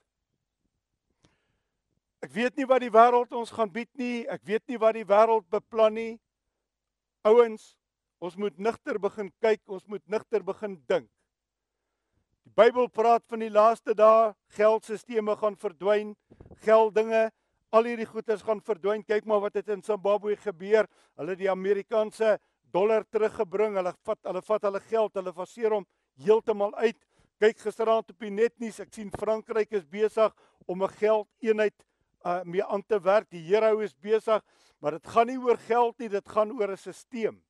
Ek 2.20 2.32
weet 2.36 2.58
nie 2.60 2.68
wat 2.68 2.82
die 2.84 2.92
wêreld 2.92 3.32
ons 3.32 3.52
gaan 3.54 3.70
bied 3.72 3.90
nie. 3.96 4.26
Ek 4.28 4.42
weet 4.44 4.66
nie 4.68 4.78
wat 4.80 4.94
die 4.98 5.06
wêreld 5.08 5.46
beplan 5.52 5.96
nie. 5.96 6.12
Ouens, 7.24 7.74
ons 8.20 8.36
moet 8.36 8.56
nigter 8.60 9.00
begin 9.00 9.30
kyk, 9.40 9.62
ons 9.68 9.86
moet 9.88 10.04
nigter 10.08 10.44
begin 10.44 10.76
dink. 10.88 11.08
Die 12.44 12.54
Bybel 12.56 12.88
praat 12.88 13.22
van 13.28 13.40
die 13.40 13.50
laaste 13.50 13.94
dae, 13.94 14.32
geldstelsels 14.56 15.40
gaan 15.40 15.56
verdwyn, 15.56 16.16
gelddinge, 16.64 17.30
al 17.70 17.86
hierdie 17.86 18.06
goederes 18.08 18.42
gaan 18.42 18.60
verdwyn. 18.60 19.04
Kyk 19.06 19.26
maar 19.26 19.40
wat 19.44 19.54
het 19.54 19.68
in 19.68 19.82
Zimbabwe 19.82 20.36
gebeur. 20.36 20.88
Hulle 21.18 21.36
die 21.36 21.50
Amerikaanse 21.50 22.38
dollar 22.72 23.04
teruggebring. 23.10 23.76
Hulle 23.78 23.92
vat 24.06 24.18
hulle 24.26 24.42
vat 24.42 24.66
hulle 24.66 24.80
geld, 24.88 25.14
hulle 25.14 25.34
faseer 25.36 25.76
hom 25.76 25.86
heeltemal 26.24 26.74
uit. 26.82 26.98
Kyk 27.40 27.62
gisteraand 27.62 28.10
op 28.12 28.20
die 28.20 28.32
netnuus, 28.32 28.80
ek 28.82 28.90
sien 28.92 29.12
Frankryk 29.14 29.70
is 29.72 29.86
besig 29.88 30.34
om 30.66 30.82
'n 30.82 30.96
geldeenheid 30.98 31.76
uh, 32.26 32.42
mee 32.44 32.64
aan 32.64 32.82
te 32.84 33.00
werk. 33.00 33.30
Die 33.30 33.40
Here 33.40 33.72
is 33.82 33.94
besig, 33.94 34.42
maar 34.80 34.92
dit 34.92 35.06
gaan 35.06 35.26
nie 35.26 35.38
oor 35.38 35.56
geld 35.56 35.98
nie, 35.98 36.08
dit 36.08 36.28
gaan 36.28 36.52
oor 36.52 36.72
'n 36.72 36.76
stelsel. 36.76 37.40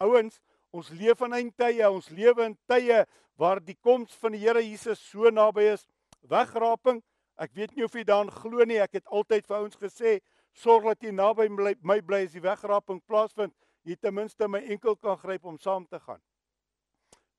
Ouens, 0.00 0.40
ons 0.72 0.90
leef 0.96 1.20
in 1.26 1.36
eindtye, 1.36 1.88
ons 1.88 2.08
lewe 2.10 2.46
in 2.48 2.56
tye 2.70 3.02
waar 3.40 3.60
die 3.60 3.76
koms 3.76 4.14
van 4.20 4.32
die 4.34 4.42
Here 4.42 4.62
Jesus 4.64 5.00
so 5.10 5.30
naby 5.30 5.68
is. 5.74 5.86
Wegraping, 6.28 7.02
ek 7.40 7.52
weet 7.56 7.76
nie 7.76 7.84
of 7.84 7.94
jy 7.96 8.04
daaraan 8.08 8.32
glo 8.32 8.64
nie. 8.68 8.80
Ek 8.80 9.00
het 9.00 9.08
altyd 9.12 9.46
vir 9.48 9.58
ouens 9.58 9.78
gesê, 9.80 10.18
sorg 10.54 10.86
dat 10.90 11.04
jy 11.04 11.12
naby 11.14 11.48
my 11.82 12.00
bly 12.04 12.24
as 12.26 12.36
die 12.36 12.44
wegraping 12.44 13.00
plaasvind, 13.08 13.54
jy 13.84 13.96
ten 13.96 14.14
minste 14.14 14.48
my 14.48 14.62
enkel 14.70 14.96
kan 14.96 15.18
gryp 15.20 15.44
om 15.48 15.58
saam 15.58 15.86
te 15.90 16.00
gaan. 16.00 16.20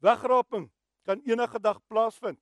Wegraping 0.04 0.67
kan 1.08 1.22
enige 1.26 1.62
dag 1.62 1.80
plaasvind. 1.89 2.39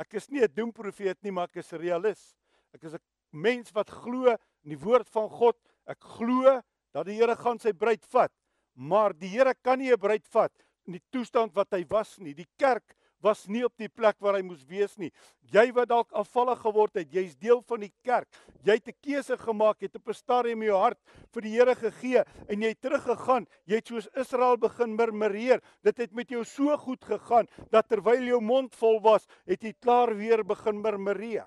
Ek 0.00 0.14
is 0.14 0.30
nie 0.30 0.42
'n 0.42 0.54
doemprofeet 0.54 1.22
nie, 1.22 1.32
maar 1.32 1.48
ek 1.48 1.56
is 1.56 1.72
'n 1.72 1.78
realist. 1.78 2.36
Ek 2.74 2.84
is 2.84 2.94
'n 2.94 3.00
mens 3.30 3.70
wat 3.72 3.90
glo 3.90 4.30
in 4.64 4.70
die 4.70 4.78
woord 4.78 5.08
van 5.08 5.28
God. 5.28 5.56
Ek 5.86 6.00
glo 6.00 6.62
dat 6.92 7.06
die 7.06 7.16
Here 7.16 7.36
gaan 7.36 7.58
sy 7.58 7.72
bruid 7.72 8.04
vat. 8.06 8.32
Maar 8.74 9.12
die 9.12 9.28
Here 9.28 9.54
kan 9.54 9.78
nie 9.78 9.92
'n 9.92 9.98
bruid 9.98 10.26
vat 10.28 10.52
in 10.86 10.92
die 10.92 11.04
toestand 11.10 11.54
wat 11.54 11.70
hy 11.72 11.84
was 11.88 12.18
nie. 12.18 12.34
Die 12.34 12.48
kerk 12.58 12.96
was 13.22 13.46
nie 13.46 13.62
op 13.64 13.74
die 13.78 13.88
plek 13.88 14.18
waar 14.20 14.34
hy 14.34 14.42
moes 14.42 14.64
wees 14.66 14.96
nie. 14.98 15.12
Jy 15.52 15.70
wat 15.76 15.90
dalk 15.92 16.12
afvallig 16.16 16.58
geword 16.64 16.98
het, 16.98 17.12
jy's 17.14 17.36
deel 17.38 17.62
van 17.68 17.84
die 17.84 17.92
kerk. 18.04 18.28
Jy 18.66 18.72
het 18.72 18.88
'n 18.88 18.98
keuse 19.02 19.36
gemaak, 19.38 19.80
jy 19.80 19.86
het 19.86 19.96
op 19.96 20.08
'n 20.08 20.14
stadium 20.14 20.62
jou 20.62 20.76
hart 20.76 20.98
vir 21.32 21.42
die 21.42 21.52
Here 21.52 21.74
gegee 21.74 22.24
en 22.48 22.62
jy 22.62 22.68
het 22.68 22.80
teruggegaan. 22.80 23.46
Jy 23.66 23.74
het 23.76 23.86
soos 23.88 24.08
Israel 24.16 24.56
begin 24.56 24.96
murmureer. 24.96 25.62
Dit 25.82 25.98
het 25.98 26.12
met 26.12 26.28
jou 26.28 26.44
so 26.44 26.76
goed 26.76 27.04
gegaan 27.04 27.46
dat 27.70 27.88
terwyl 27.88 28.22
jou 28.22 28.40
mond 28.40 28.74
vol 28.74 29.00
was, 29.00 29.26
het 29.46 29.62
jy 29.62 29.74
klaar 29.80 30.16
weer 30.16 30.44
begin 30.44 30.80
murmureer. 30.82 31.46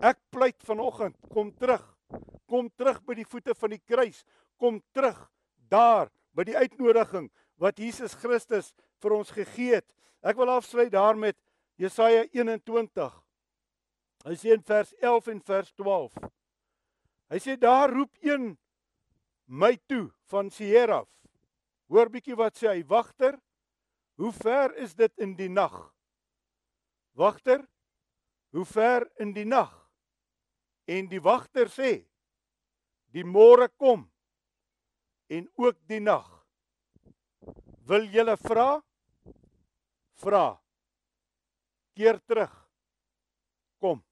Ek 0.00 0.18
pleit 0.30 0.62
vanoggend, 0.64 1.16
kom 1.32 1.52
terug. 1.56 1.96
Kom 2.46 2.70
terug 2.76 3.04
by 3.04 3.14
die 3.14 3.26
voete 3.26 3.54
van 3.54 3.70
die 3.70 3.82
kruis. 3.86 4.24
Kom 4.58 4.82
terug 4.92 5.30
daar 5.70 6.10
by 6.36 6.44
die 6.48 6.56
uitnodiging 6.56 7.28
wat 7.58 7.78
Jesus 7.78 8.14
Christus 8.18 8.72
vir 9.02 9.14
ons 9.16 9.30
gegee 9.34 9.78
het. 9.78 9.86
Ek 10.22 10.38
wil 10.38 10.50
afsluit 10.50 10.92
daar 10.92 11.18
met 11.18 11.36
Jesaja 11.78 12.24
21. 12.34 13.12
Hy 14.26 14.34
sê 14.38 14.54
in 14.54 14.64
vers 14.66 14.90
11 14.98 15.30
en 15.34 15.42
vers 15.46 15.70
12. 15.78 16.16
Hy 17.28 17.38
sê 17.42 17.56
daar 17.60 17.92
roep 17.92 18.14
een 18.24 18.56
my 19.46 19.76
toe 19.88 20.08
van 20.32 20.50
Seir 20.50 20.92
af. 20.92 21.08
Hoor 21.88 22.10
bietjie 22.12 22.36
wat 22.36 22.58
sê 22.58 22.68
hy, 22.72 22.82
wagter, 22.88 23.38
hoe 24.18 24.32
ver 24.34 24.74
is 24.82 24.94
dit 24.98 25.12
in 25.22 25.34
die 25.38 25.48
nag? 25.48 25.76
Wagter, 27.16 27.62
hoe 28.52 28.64
ver 28.68 29.06
in 29.22 29.32
die 29.36 29.46
nag? 29.48 29.72
En 30.88 31.08
die 31.08 31.20
wagter 31.20 31.68
sê: 31.72 31.92
Die 33.12 33.24
môre 33.24 33.68
kom 33.76 34.06
en 35.28 35.48
ook 35.54 35.76
die 35.88 36.00
nag. 36.00 36.26
Wil 37.88 38.08
julle 38.12 38.36
vra? 38.36 38.80
Vra. 40.20 40.46
Keer 41.96 42.20
terug. 42.24 42.52
Kom. 43.78 44.02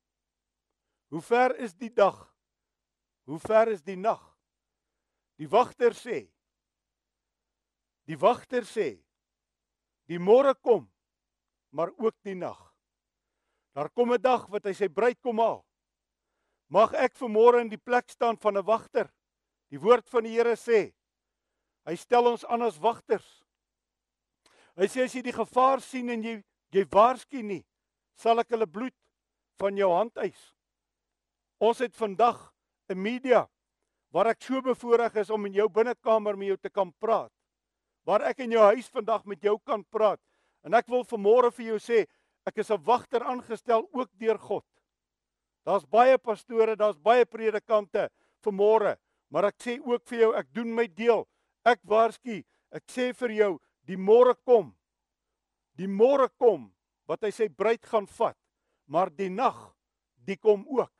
Hoe 1.08 1.22
ver 1.22 1.56
is 1.62 1.74
die 1.74 1.90
dag? 1.92 2.18
Hoe 3.26 3.38
ver 3.42 3.72
is 3.72 3.82
die 3.82 3.96
nag? 3.96 4.22
Die 5.36 5.48
wagter 5.48 5.96
sê. 5.96 6.26
Die 8.06 8.18
wagter 8.18 8.64
sê: 8.64 8.88
Die 10.06 10.20
môre 10.22 10.54
kom, 10.54 10.86
maar 11.74 11.90
ook 11.98 12.14
die 12.24 12.36
nag. 12.38 12.60
Daar 13.74 13.90
kom 13.90 14.12
'n 14.12 14.22
dag 14.22 14.46
wat 14.48 14.64
hy 14.64 14.72
sy 14.72 14.88
bruid 14.88 15.20
kom 15.20 15.38
haal. 15.38 15.66
Mag 16.68 16.94
ek 16.94 17.18
vanmôre 17.18 17.60
in 17.60 17.68
die 17.68 17.82
plek 17.82 18.08
staan 18.10 18.38
van 18.38 18.56
'n 18.56 18.64
wagter. 18.64 19.12
Die 19.68 19.78
woord 19.78 20.08
van 20.08 20.24
die 20.24 20.32
Here 20.32 20.56
sê, 20.56 20.94
hy 21.86 21.94
stel 21.96 22.26
ons 22.32 22.44
aan 22.44 22.62
as 22.66 22.78
wagters. 22.82 23.26
Hy 24.76 24.88
sê 24.90 25.06
as 25.06 25.14
jy 25.14 25.22
die 25.22 25.36
gevaar 25.36 25.80
sien 25.80 26.10
en 26.12 26.22
jy 26.22 26.42
jy 26.74 26.84
waarsku 26.92 27.40
nie, 27.42 27.62
sal 28.18 28.42
ek 28.42 28.50
hulle 28.52 28.66
bloed 28.68 28.94
van 29.60 29.76
jou 29.78 29.88
hand 29.92 30.18
eis. 30.20 30.52
Ons 31.62 31.80
het 31.80 31.94
vandag 31.96 32.52
'n 32.90 32.98
media 33.00 33.46
waar 34.12 34.28
ek 34.32 34.42
so 34.42 34.60
bevoorreg 34.62 35.16
is 35.16 35.30
om 35.30 35.46
in 35.46 35.54
jou 35.54 35.68
binnekamer 35.68 36.36
met 36.36 36.48
jou 36.48 36.56
te 36.56 36.70
kan 36.70 36.92
praat. 37.00 37.32
Waar 38.04 38.22
ek 38.22 38.38
in 38.40 38.50
jou 38.50 38.62
huis 38.72 38.88
vandag 38.88 39.24
met 39.26 39.42
jou 39.42 39.58
kan 39.64 39.84
praat. 39.84 40.20
En 40.64 40.74
ek 40.74 40.88
wil 40.88 41.04
vanmôre 41.04 41.50
vir 41.52 41.66
jou 41.66 41.78
sê, 41.78 42.06
ek 42.46 42.58
is 42.58 42.70
'n 42.70 42.82
wagter 42.84 43.22
aangestel 43.22 43.88
ook 43.92 44.10
deur 44.18 44.38
God. 44.38 44.64
Daar's 45.64 45.84
baie 45.84 46.18
pastore, 46.18 46.76
daar's 46.76 46.96
baie 46.96 47.24
predikante 47.24 48.08
vanmôre, 48.44 48.96
maar 49.30 49.44
ek 49.44 49.58
sê 49.58 49.80
ook 49.82 50.04
vir 50.06 50.18
jou, 50.18 50.34
ek 50.34 50.52
doen 50.52 50.74
my 50.74 50.86
deel. 50.86 51.26
Ek 51.66 51.80
waarsku, 51.82 52.44
ek 52.70 52.84
sê 52.86 53.10
vir 53.18 53.32
jou, 53.34 53.52
die 53.90 53.98
môre 53.98 54.36
kom. 54.46 54.70
Die 55.74 55.90
môre 55.90 56.28
kom 56.38 56.68
wat 57.10 57.26
hy 57.26 57.32
sy 57.34 57.48
bruid 57.50 57.82
gaan 57.86 58.06
vat, 58.16 58.38
maar 58.86 59.10
die 59.10 59.30
nag, 59.30 59.58
die 60.26 60.38
kom 60.38 60.62
ook. 60.70 60.92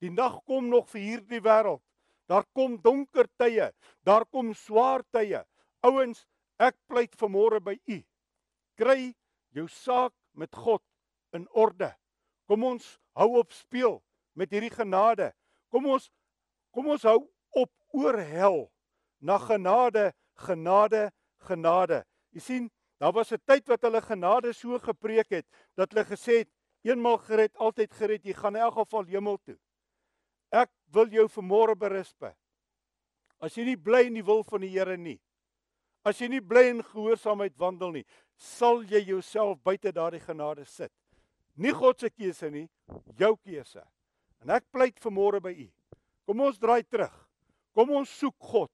Die 0.00 0.10
nag 0.10 0.40
kom 0.48 0.68
nog 0.72 0.88
vir 0.92 1.04
hierdie 1.04 1.42
wêreld. 1.44 1.82
Daar 2.28 2.44
kom 2.56 2.76
donker 2.84 3.28
tye, 3.40 3.70
daar 4.04 4.26
kom 4.28 4.52
swaar 4.56 5.04
tye. 5.12 5.42
Ouens, 5.84 6.26
ek 6.60 6.76
pleit 6.88 7.14
vanmôre 7.16 7.60
by 7.64 7.76
u. 7.88 8.00
Kry 8.80 9.12
jou 9.56 9.64
saak 9.72 10.12
met 10.36 10.52
God 10.54 10.82
in 11.36 11.46
orde. 11.56 11.92
Kom 12.48 12.64
ons 12.64 12.96
hou 13.16 13.30
op 13.40 13.52
speel 13.52 13.98
met 14.36 14.52
hierdie 14.52 14.72
genade. 14.72 15.32
Kom 15.72 15.88
ons 15.88 16.08
kom 16.72 16.90
ons 16.92 17.04
hou 17.08 17.20
op 17.56 17.70
oorhel 17.96 18.68
na 19.20 19.38
genade, 19.38 20.12
genade, 20.34 21.10
genade. 21.48 22.04
Jy 22.34 22.40
sien, 22.40 22.70
daar 22.98 23.12
was 23.12 23.32
'n 23.32 23.42
tyd 23.46 23.68
wat 23.68 23.82
hulle 23.82 24.00
genade 24.00 24.52
so 24.52 24.78
gepreek 24.78 25.30
het 25.30 25.46
dat 25.76 25.92
hulle 25.92 26.04
gesê 26.04 26.38
het 26.38 26.50
eenmal 26.82 27.18
gered, 27.18 27.56
altyd 27.56 27.92
gered, 27.92 28.24
jy 28.24 28.32
gaan 28.32 28.56
in 28.56 28.62
elk 28.62 28.74
geval 28.74 29.04
hemel 29.04 29.38
toe. 29.38 29.58
Ek 30.50 30.70
wil 30.92 31.08
jou 31.08 31.28
vanmôre 31.28 31.76
berisp. 31.76 32.24
As 33.40 33.54
jy 33.54 33.64
nie 33.64 33.76
bly 33.76 34.06
in 34.06 34.14
die 34.14 34.24
wil 34.24 34.42
van 34.44 34.60
die 34.60 34.70
Here 34.72 34.96
nie, 34.96 35.20
as 36.04 36.18
jy 36.20 36.28
nie 36.28 36.40
bly 36.40 36.68
in 36.70 36.82
gehoorsaamheid 36.82 37.56
wandel 37.58 37.92
nie, 37.92 38.04
sal 38.36 38.82
jy 38.82 39.02
jouself 39.04 39.58
buite 39.62 39.92
daardie 39.92 40.20
genade 40.20 40.64
sit. 40.64 40.92
Nie 41.56 41.72
God 41.74 42.00
se 42.00 42.10
keuse 42.10 42.50
nie, 42.50 42.68
jou 43.18 43.36
keuse. 43.36 43.82
En 44.42 44.50
ek 44.54 44.68
pleit 44.70 44.98
vanmôre 45.02 45.40
by 45.42 45.52
u. 45.52 45.68
Kom 46.26 46.40
ons 46.46 46.58
draai 46.58 46.82
terug. 46.86 47.14
Kom 47.74 47.90
ons 47.90 48.10
soek 48.20 48.36
God. 48.38 48.70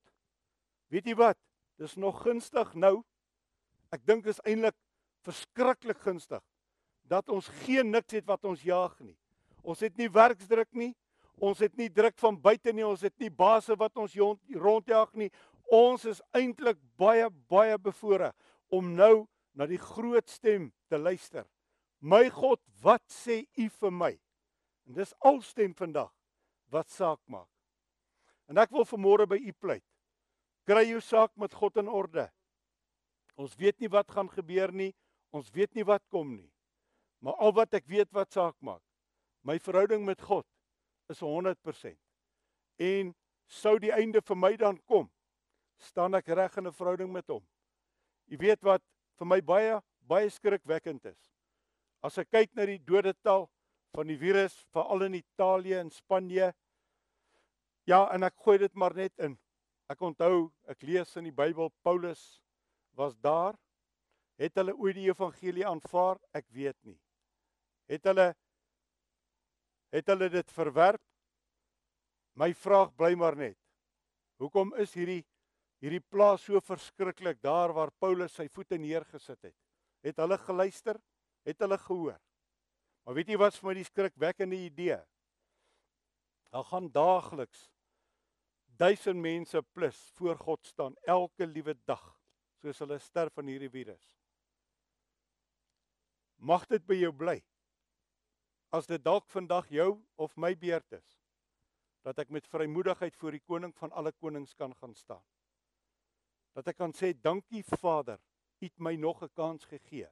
Weet 0.94 1.11
jy 1.11 1.16
wat? 1.18 1.38
Dis 1.83 1.96
nog 1.98 2.20
gunstig 2.22 2.70
nou. 2.78 3.00
Ek 3.90 4.04
dink 4.07 4.28
is 4.30 4.38
eintlik 4.46 4.76
verskriklik 5.26 5.98
gunstig 6.04 6.42
dat 7.11 7.28
ons 7.35 7.48
geen 7.64 7.90
niks 7.90 8.14
het 8.14 8.26
wat 8.28 8.46
ons 8.46 8.62
jaag 8.64 8.94
nie. 9.02 9.16
Ons 9.66 9.83
het 9.83 9.96
nie 9.98 10.07
werksdruk 10.12 10.70
nie. 10.76 10.92
Ons 11.42 11.59
het 11.64 11.74
nie 11.76 11.88
druk 11.90 12.14
van 12.22 12.38
buite 12.40 12.72
nie. 12.72 12.87
Ons 12.87 13.02
het 13.02 13.14
nie 13.18 13.30
baase 13.33 13.74
wat 13.80 13.98
ons 13.98 14.14
rondjaag 14.54 15.11
nie. 15.18 15.30
Ons 15.72 16.04
is 16.07 16.22
eintlik 16.37 16.78
baie 17.00 17.26
baie 17.50 17.78
bevoorreg 17.80 18.37
om 18.70 18.94
nou 18.94 19.26
na 19.54 19.66
die 19.66 19.80
groot 19.80 20.30
stem 20.30 20.70
te 20.88 20.98
luister. 20.98 21.44
My 22.00 22.28
God, 22.30 22.61
wat 22.85 23.02
sê 23.11 23.42
U 23.59 23.66
vir 23.80 23.90
my? 23.90 24.12
En 24.87 24.94
dis 25.00 25.14
alstem 25.24 25.74
vandag 25.74 26.12
wat 26.70 26.90
saak 26.92 27.20
maak. 27.26 27.50
En 28.46 28.61
ek 28.61 28.70
wil 28.70 28.87
vanmôre 28.87 29.26
by 29.26 29.40
U 29.40 29.52
pleit. 29.59 29.85
Kry 30.64 30.87
jou 30.88 31.00
saak 31.05 31.35
met 31.37 31.55
God 31.55 31.77
in 31.77 31.88
orde. 31.88 32.29
Ons 33.37 33.57
weet 33.61 33.81
nie 33.81 33.90
wat 33.90 34.11
gaan 34.11 34.31
gebeur 34.33 34.72
nie. 34.72 34.92
Ons 35.35 35.50
weet 35.53 35.74
nie 35.74 35.85
wat 35.85 36.03
kom 36.12 36.37
nie. 36.37 36.50
Maar 37.24 37.37
al 37.42 37.55
wat 37.57 37.74
ek 37.74 37.87
weet 37.88 38.11
wat 38.12 38.33
saak 38.33 38.55
maak, 38.61 38.83
my 39.44 39.57
verhouding 39.59 40.05
met 40.05 40.20
God 40.22 40.46
is 41.09 41.20
100%. 41.24 41.96
En 42.81 43.14
sou 43.48 43.79
die 43.81 43.92
einde 43.92 44.20
vir 44.24 44.38
my 44.38 44.53
dan 44.61 44.79
kom, 44.88 45.09
staan 45.81 46.14
ek 46.14 46.29
reg 46.29 46.57
in 46.59 46.66
'n 46.66 46.72
verhouding 46.72 47.12
met 47.12 47.29
hom. 47.29 47.44
U 48.29 48.37
weet 48.37 48.62
wat 48.62 48.83
vir 49.18 49.27
my 49.27 49.40
baie 49.40 49.81
baie 50.09 50.29
skrikwekkend 50.31 51.05
is. 51.07 51.33
As 52.03 52.18
ek 52.18 52.31
kyk 52.31 52.55
na 52.55 52.66
die 52.66 52.79
dodetal 52.79 53.48
van 53.94 54.07
die 54.07 54.18
virus 54.18 54.55
veral 54.74 55.07
in 55.07 55.14
Italië 55.14 55.79
en 55.81 55.90
Spanje. 55.90 56.53
Ja, 57.87 58.09
en 58.12 58.22
ek 58.22 58.37
gooi 58.37 58.59
dit 58.59 58.74
maar 58.74 58.94
net 58.94 59.12
in. 59.18 59.38
Ek 59.90 60.01
onthou, 60.05 60.49
ek 60.70 60.83
lees 60.87 61.12
in 61.20 61.29
die 61.29 61.35
Bybel 61.35 61.70
Paulus 61.85 62.23
was 62.97 63.16
daar. 63.20 63.57
Het 64.40 64.57
hulle 64.59 64.75
ooit 64.75 64.97
die 64.97 65.09
evangelie 65.11 65.66
aanvaar? 65.68 66.18
Ek 66.35 66.47
weet 66.55 66.79
nie. 66.88 66.99
Het 67.90 68.11
hulle 68.11 68.33
het 69.94 70.09
hulle 70.11 70.27
dit 70.33 70.49
verwerp? 70.51 71.03
My 72.35 72.51
vraag 72.59 72.90
bly 72.99 73.12
maar 73.14 73.37
net. 73.38 73.59
Hoekom 74.42 74.75
is 74.83 74.97
hierdie 74.99 75.23
hierdie 75.85 76.01
plaas 76.01 76.47
so 76.47 76.59
verskriklik 76.64 77.42
daar 77.44 77.75
waar 77.77 77.90
Paulus 78.01 78.33
sy 78.35 78.49
voete 78.49 78.79
neergesit 78.81 79.51
het? 79.51 79.57
Het 80.03 80.23
hulle 80.23 80.38
geluister? 80.40 81.01
het 81.44 81.61
hulle 81.61 81.77
gehoor. 81.77 82.16
Maar 83.05 83.14
weet 83.18 83.29
jy 83.29 83.37
wat 83.37 83.57
vir 83.61 83.66
my 83.68 83.73
die 83.77 83.85
skrikwekkende 83.85 84.57
idee? 84.64 84.97
dan 86.55 86.64
gaan 86.64 86.90
daagliks 86.90 87.70
duisend 88.76 89.20
mense 89.20 89.62
plus 89.62 89.98
voor 90.14 90.37
God 90.37 90.66
staan 90.66 90.96
elke 91.02 91.46
liewe 91.46 91.74
dag 91.87 92.02
soos 92.62 92.80
hulle 92.82 92.98
sterf 92.98 93.34
van 93.34 93.46
hierdie 93.46 93.70
virus. 93.70 94.04
Mag 96.37 96.66
dit 96.66 96.82
by 96.87 96.96
jou 96.98 97.12
bly. 97.12 97.37
As 98.74 98.88
dit 98.90 99.02
dalk 99.04 99.28
vandag 99.30 99.68
jou 99.70 100.00
of 100.16 100.34
my 100.37 100.54
beurt 100.58 100.98
is 100.98 101.20
dat 102.04 102.18
ek 102.20 102.32
met 102.34 102.48
vrymoedigheid 102.52 103.16
voor 103.16 103.32
die 103.32 103.44
koning 103.46 103.72
van 103.78 103.92
alle 103.96 104.12
konings 104.12 104.52
kan 104.54 104.74
gaan 104.76 104.92
staan. 104.94 105.22
Dat 106.52 106.68
ek 106.68 106.76
kan 106.76 106.92
sê 106.92 107.14
dankie 107.16 107.62
Vader, 107.80 108.20
U 108.60 108.66
het 108.66 108.80
my 108.80 108.94
nog 108.96 109.22
'n 109.22 109.32
kans 109.34 109.64
gegee 109.64 110.08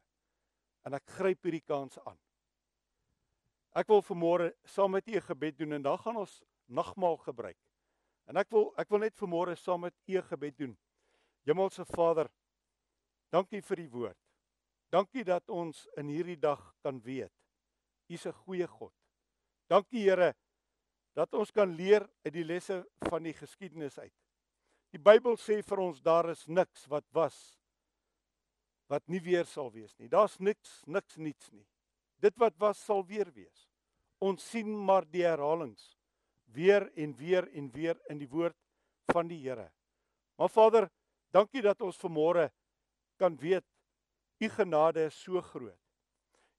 en 0.84 0.94
ek 0.94 1.06
gryp 1.06 1.42
hierdie 1.42 1.64
kans 1.64 1.98
aan. 2.04 2.18
Ek 3.72 3.88
wil 3.88 4.02
vanmôre 4.02 4.52
saam 4.64 4.90
met 4.90 5.08
u 5.08 5.16
'n 5.16 5.28
gebed 5.28 5.58
doen 5.58 5.72
en 5.72 5.82
dan 5.82 5.98
gaan 5.98 6.16
ons 6.16 6.42
nagmaal 6.66 7.16
gebruik. 7.16 7.58
En 8.30 8.36
ek 8.36 8.50
wil 8.50 8.70
ek 8.80 8.90
wil 8.92 9.02
net 9.02 9.16
vanmôre 9.18 9.56
saam 9.58 9.80
met 9.86 9.94
u 10.06 10.20
gebed 10.28 10.58
doen. 10.58 10.74
Hemelse 11.46 11.84
Vader, 11.84 12.30
dankie 13.32 13.62
vir 13.62 13.76
die 13.76 13.90
woord. 13.90 14.18
Dankie 14.92 15.24
dat 15.24 15.48
ons 15.50 15.86
in 15.96 16.10
hierdie 16.12 16.38
dag 16.38 16.60
kan 16.84 17.00
weet 17.02 17.32
u's 18.12 18.26
'n 18.26 18.32
goeie 18.44 18.66
God. 18.66 18.92
Dankie 19.68 20.04
Here 20.04 20.34
dat 21.14 21.34
ons 21.34 21.50
kan 21.50 21.74
leer 21.74 22.08
uit 22.24 22.32
die 22.32 22.44
lesse 22.44 22.86
van 23.08 23.22
die 23.22 23.32
geskiedenis 23.32 23.98
uit. 23.98 24.14
Die 24.92 25.00
Bybel 25.00 25.36
sê 25.36 25.62
vir 25.62 25.78
ons 25.78 26.00
daar 26.00 26.30
is 26.30 26.46
niks 26.46 26.86
wat 26.86 27.04
was 27.12 27.58
wat 28.88 29.08
nie 29.08 29.20
weer 29.20 29.46
sal 29.48 29.70
wees 29.72 29.94
nie. 29.98 30.08
Daar's 30.08 30.38
niks 30.38 30.82
niks 30.86 31.16
niets 31.16 31.50
nie. 31.52 31.66
Dit 32.20 32.36
wat 32.36 32.58
was 32.58 32.84
sal 32.84 33.04
weer 33.06 33.32
wees. 33.32 33.68
Ons 34.20 34.44
sien 34.50 34.68
maar 34.68 35.04
die 35.04 35.24
herhalings 35.24 35.96
weer 36.52 36.88
en 36.94 37.14
weer 37.16 37.48
en 37.52 37.70
weer 37.70 37.98
in 38.08 38.18
die 38.18 38.28
woord 38.28 38.56
van 39.12 39.28
die 39.28 39.40
Here. 39.42 39.70
Maar 40.36 40.50
Vader, 40.50 40.88
dankie 41.32 41.62
dat 41.62 41.80
ons 41.80 41.98
vanmôre 42.00 42.50
kan 43.20 43.36
weet 43.36 43.64
u 44.42 44.48
genade 44.48 45.04
is 45.06 45.18
so 45.22 45.40
groot. 45.40 45.78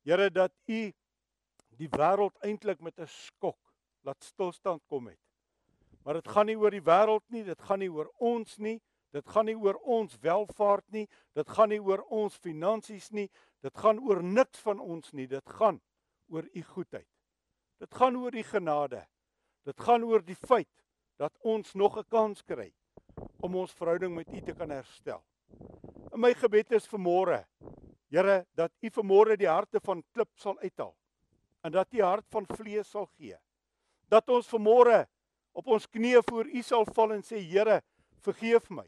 Here 0.03 0.29
dat 0.31 0.53
u 0.65 0.93
die 1.77 1.89
wêreld 1.89 2.37
eintlik 2.41 2.79
met 2.79 2.99
'n 2.99 3.07
skok 3.07 3.59
laat 4.03 4.23
stilstand 4.23 4.83
kom 4.87 5.07
het. 5.07 5.19
Maar 6.03 6.13
dit 6.13 6.27
gaan 6.27 6.45
nie 6.45 6.57
oor 6.57 6.71
die 6.71 6.83
wêreld 6.83 7.23
nie, 7.27 7.43
dit 7.43 7.61
gaan 7.61 7.79
nie 7.79 7.91
oor 7.91 8.11
ons 8.17 8.57
nie, 8.57 8.81
dit 9.11 9.29
gaan 9.29 9.45
nie 9.45 9.55
oor 9.55 9.75
ons 9.75 10.17
welvaart 10.19 10.91
nie, 10.91 11.07
dit 11.33 11.49
gaan 11.49 11.69
nie 11.69 11.81
oor 11.81 12.01
ons 12.09 12.35
finansies 12.35 13.11
nie, 13.11 13.29
Dit 13.63 13.77
gaan 13.79 14.01
oor 14.03 14.19
niks 14.23 14.59
van 14.59 14.79
ons 14.83 15.13
nie, 15.15 15.27
dit 15.27 15.51
gaan 15.55 15.79
oor 16.27 16.47
u 16.51 16.63
goedheid. 16.67 17.07
Dit 17.79 17.95
gaan 17.95 18.17
oor 18.19 18.35
u 18.35 18.43
genade. 18.43 19.05
Dit 19.63 19.79
gaan 19.79 20.03
oor 20.03 20.23
die 20.25 20.35
feit 20.35 20.69
dat 21.21 21.33
ons 21.41 21.73
nog 21.73 21.97
'n 21.97 22.07
kans 22.09 22.41
kry 22.41 22.73
om 23.41 23.55
ons 23.55 23.73
verhouding 23.73 24.15
met 24.15 24.27
u 24.33 24.41
te 24.41 24.53
kan 24.53 24.69
herstel. 24.69 25.23
In 26.13 26.19
my 26.19 26.33
gebed 26.33 26.71
is 26.71 26.87
vanmôre, 26.87 27.45
Here, 28.13 28.45
dat 28.53 28.71
u 28.81 28.89
vanmôre 28.89 29.37
die 29.37 29.49
harte 29.49 29.79
van 29.79 30.03
klip 30.13 30.29
sal 30.35 30.57
uithaal 30.59 30.95
en 31.63 31.71
dat 31.71 31.93
u 31.93 32.01
hart 32.01 32.25
van 32.29 32.45
vlees 32.45 32.89
sal 32.89 33.07
gee. 33.17 33.37
Dat 34.07 34.29
ons 34.29 34.49
vanmôre 34.51 35.07
op 35.53 35.67
ons 35.67 35.87
knieë 35.87 36.21
voor 36.29 36.45
u 36.45 36.61
sal 36.61 36.85
val 36.85 37.13
en 37.13 37.23
sê, 37.23 37.39
Here, 37.39 37.81
vergeef 38.21 38.69
my. 38.69 38.85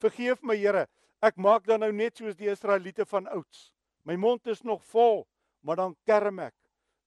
Vergeef 0.00 0.42
my, 0.42 0.56
Here. 0.56 0.86
Ek 1.20 1.36
maak 1.36 1.66
dan 1.66 1.80
nou 1.80 1.92
net 1.92 2.16
soos 2.16 2.36
die 2.36 2.50
Israeliete 2.52 3.04
van 3.04 3.26
ouds. 3.26 3.72
My 4.04 4.16
mond 4.16 4.46
is 4.46 4.62
nog 4.62 4.82
vol, 4.92 5.26
maar 5.64 5.76
dan 5.76 5.96
kerm 6.04 6.38
ek, 6.44 6.54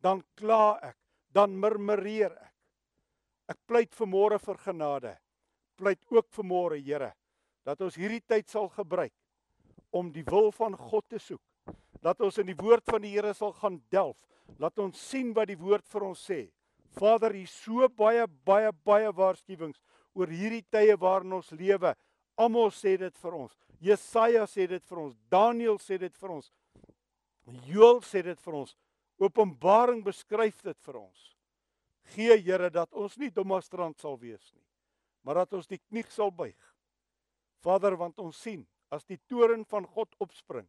dan 0.02 0.24
kla 0.36 0.80
ek, 0.82 0.98
dan 1.34 1.54
murmureer 1.60 2.34
ek. 2.34 2.57
Ek 3.47 3.60
pleit 3.67 3.93
vanmôre 3.95 4.39
vir 4.43 4.60
genade. 4.65 5.13
Pleit 5.77 6.01
ook 6.12 6.27
vanmôre, 6.36 6.79
Here, 6.83 7.13
dat 7.63 7.81
ons 7.81 7.95
hierdie 7.95 8.23
tyd 8.25 8.49
sal 8.49 8.67
gebruik 8.73 9.13
om 9.95 10.10
die 10.12 10.25
wil 10.27 10.51
van 10.51 10.75
God 10.75 11.05
te 11.07 11.19
soek. 11.19 11.41
Dat 12.03 12.21
ons 12.21 12.38
in 12.41 12.49
die 12.49 12.57
woord 12.57 12.86
van 12.86 13.01
die 13.01 13.13
Here 13.15 13.33
sal 13.33 13.53
gaan 13.53 13.79
delf. 13.93 14.17
Laat 14.60 14.79
ons 14.79 14.99
sien 14.99 15.33
wat 15.36 15.51
die 15.51 15.60
woord 15.60 15.86
vir 15.88 16.07
ons 16.10 16.23
sê. 16.29 16.47
Vader, 16.97 17.36
hier 17.36 17.49
so 17.51 17.88
baie 17.89 18.25
baie 18.47 18.71
baie 18.88 19.12
waarskuwings 19.13 19.79
oor 20.17 20.31
hierdie 20.33 20.63
tye 20.71 20.95
waarin 20.97 21.38
ons 21.38 21.51
lewe. 21.51 21.93
Almal 22.38 22.71
sê 22.73 22.95
dit 22.97 23.15
vir 23.21 23.38
ons. 23.38 23.53
Jesaja 23.81 24.45
sê 24.49 24.67
dit 24.69 24.83
vir 24.89 25.01
ons. 25.03 25.15
Daniël 25.29 25.77
sê 25.81 25.99
dit 26.01 26.13
vir 26.21 26.36
ons. 26.38 26.51
Joel 27.67 28.01
sê 28.05 28.23
dit 28.25 28.39
vir 28.43 28.60
ons. 28.63 28.75
Openbaring 29.21 30.03
beskryf 30.05 30.62
dit 30.65 30.79
vir 30.86 30.99
ons. 31.01 31.37
Gee 32.13 32.38
Here 32.41 32.70
dat 32.72 32.93
ons 32.93 33.17
nie 33.20 33.32
dommastrand 33.34 34.00
sal 34.00 34.17
wees 34.20 34.52
nie, 34.54 34.65
maar 35.24 35.43
dat 35.43 35.54
ons 35.60 35.67
die 35.67 35.80
knie 35.80 36.06
sal 36.10 36.32
buig. 36.32 36.58
Vader, 37.63 37.98
want 37.98 38.20
ons 38.24 38.38
sien 38.39 38.63
as 38.93 39.04
die 39.06 39.20
toren 39.28 39.65
van 39.67 39.86
God 39.86 40.13
opspring, 40.24 40.67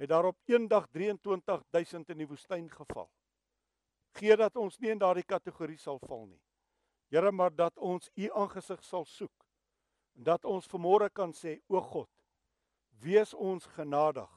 het 0.00 0.08
daarop 0.12 0.38
eendag 0.48 0.86
23000 0.94 2.14
in 2.14 2.22
die 2.22 2.28
woestyn 2.28 2.68
geval. 2.72 3.10
Gee 4.16 4.36
dat 4.36 4.56
ons 4.56 4.78
nie 4.80 4.92
in 4.94 5.00
daardie 5.00 5.26
kategorie 5.26 5.78
sal 5.78 6.00
val 6.06 6.26
nie. 6.26 6.40
Here, 7.10 7.32
maar 7.32 7.50
dat 7.54 7.78
ons 7.78 8.10
U 8.14 8.30
aangesig 8.38 8.84
sal 8.86 9.04
soek 9.04 9.34
en 10.16 10.26
dat 10.26 10.44
ons 10.44 10.66
vermôre 10.70 11.08
kan 11.14 11.32
sê, 11.34 11.58
o 11.68 11.80
God, 11.80 12.10
wees 13.02 13.34
ons 13.34 13.66
genadig 13.74 14.30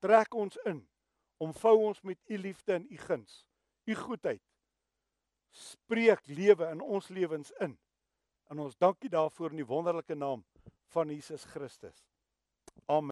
trek 0.00 0.34
ons 0.34 0.58
in. 0.66 0.82
Omvou 1.42 1.76
ons 1.88 2.00
met 2.02 2.18
u 2.26 2.38
liefde 2.38 2.74
en 2.74 2.86
u 2.90 2.96
guns, 2.96 3.46
u 3.84 3.94
goedheid. 3.94 4.42
Spreek 5.50 6.26
lewe 6.26 6.68
in 6.70 6.80
ons 6.80 7.08
lewens 7.08 7.50
in. 7.64 7.78
En 8.48 8.58
ons 8.58 8.76
dankie 8.76 9.10
daarvoor 9.12 9.50
in 9.50 9.62
die 9.62 9.68
wonderlike 9.68 10.14
naam 10.14 10.44
van 10.94 11.10
Jesus 11.12 11.44
Christus. 11.44 12.04
Amen. 12.86 13.06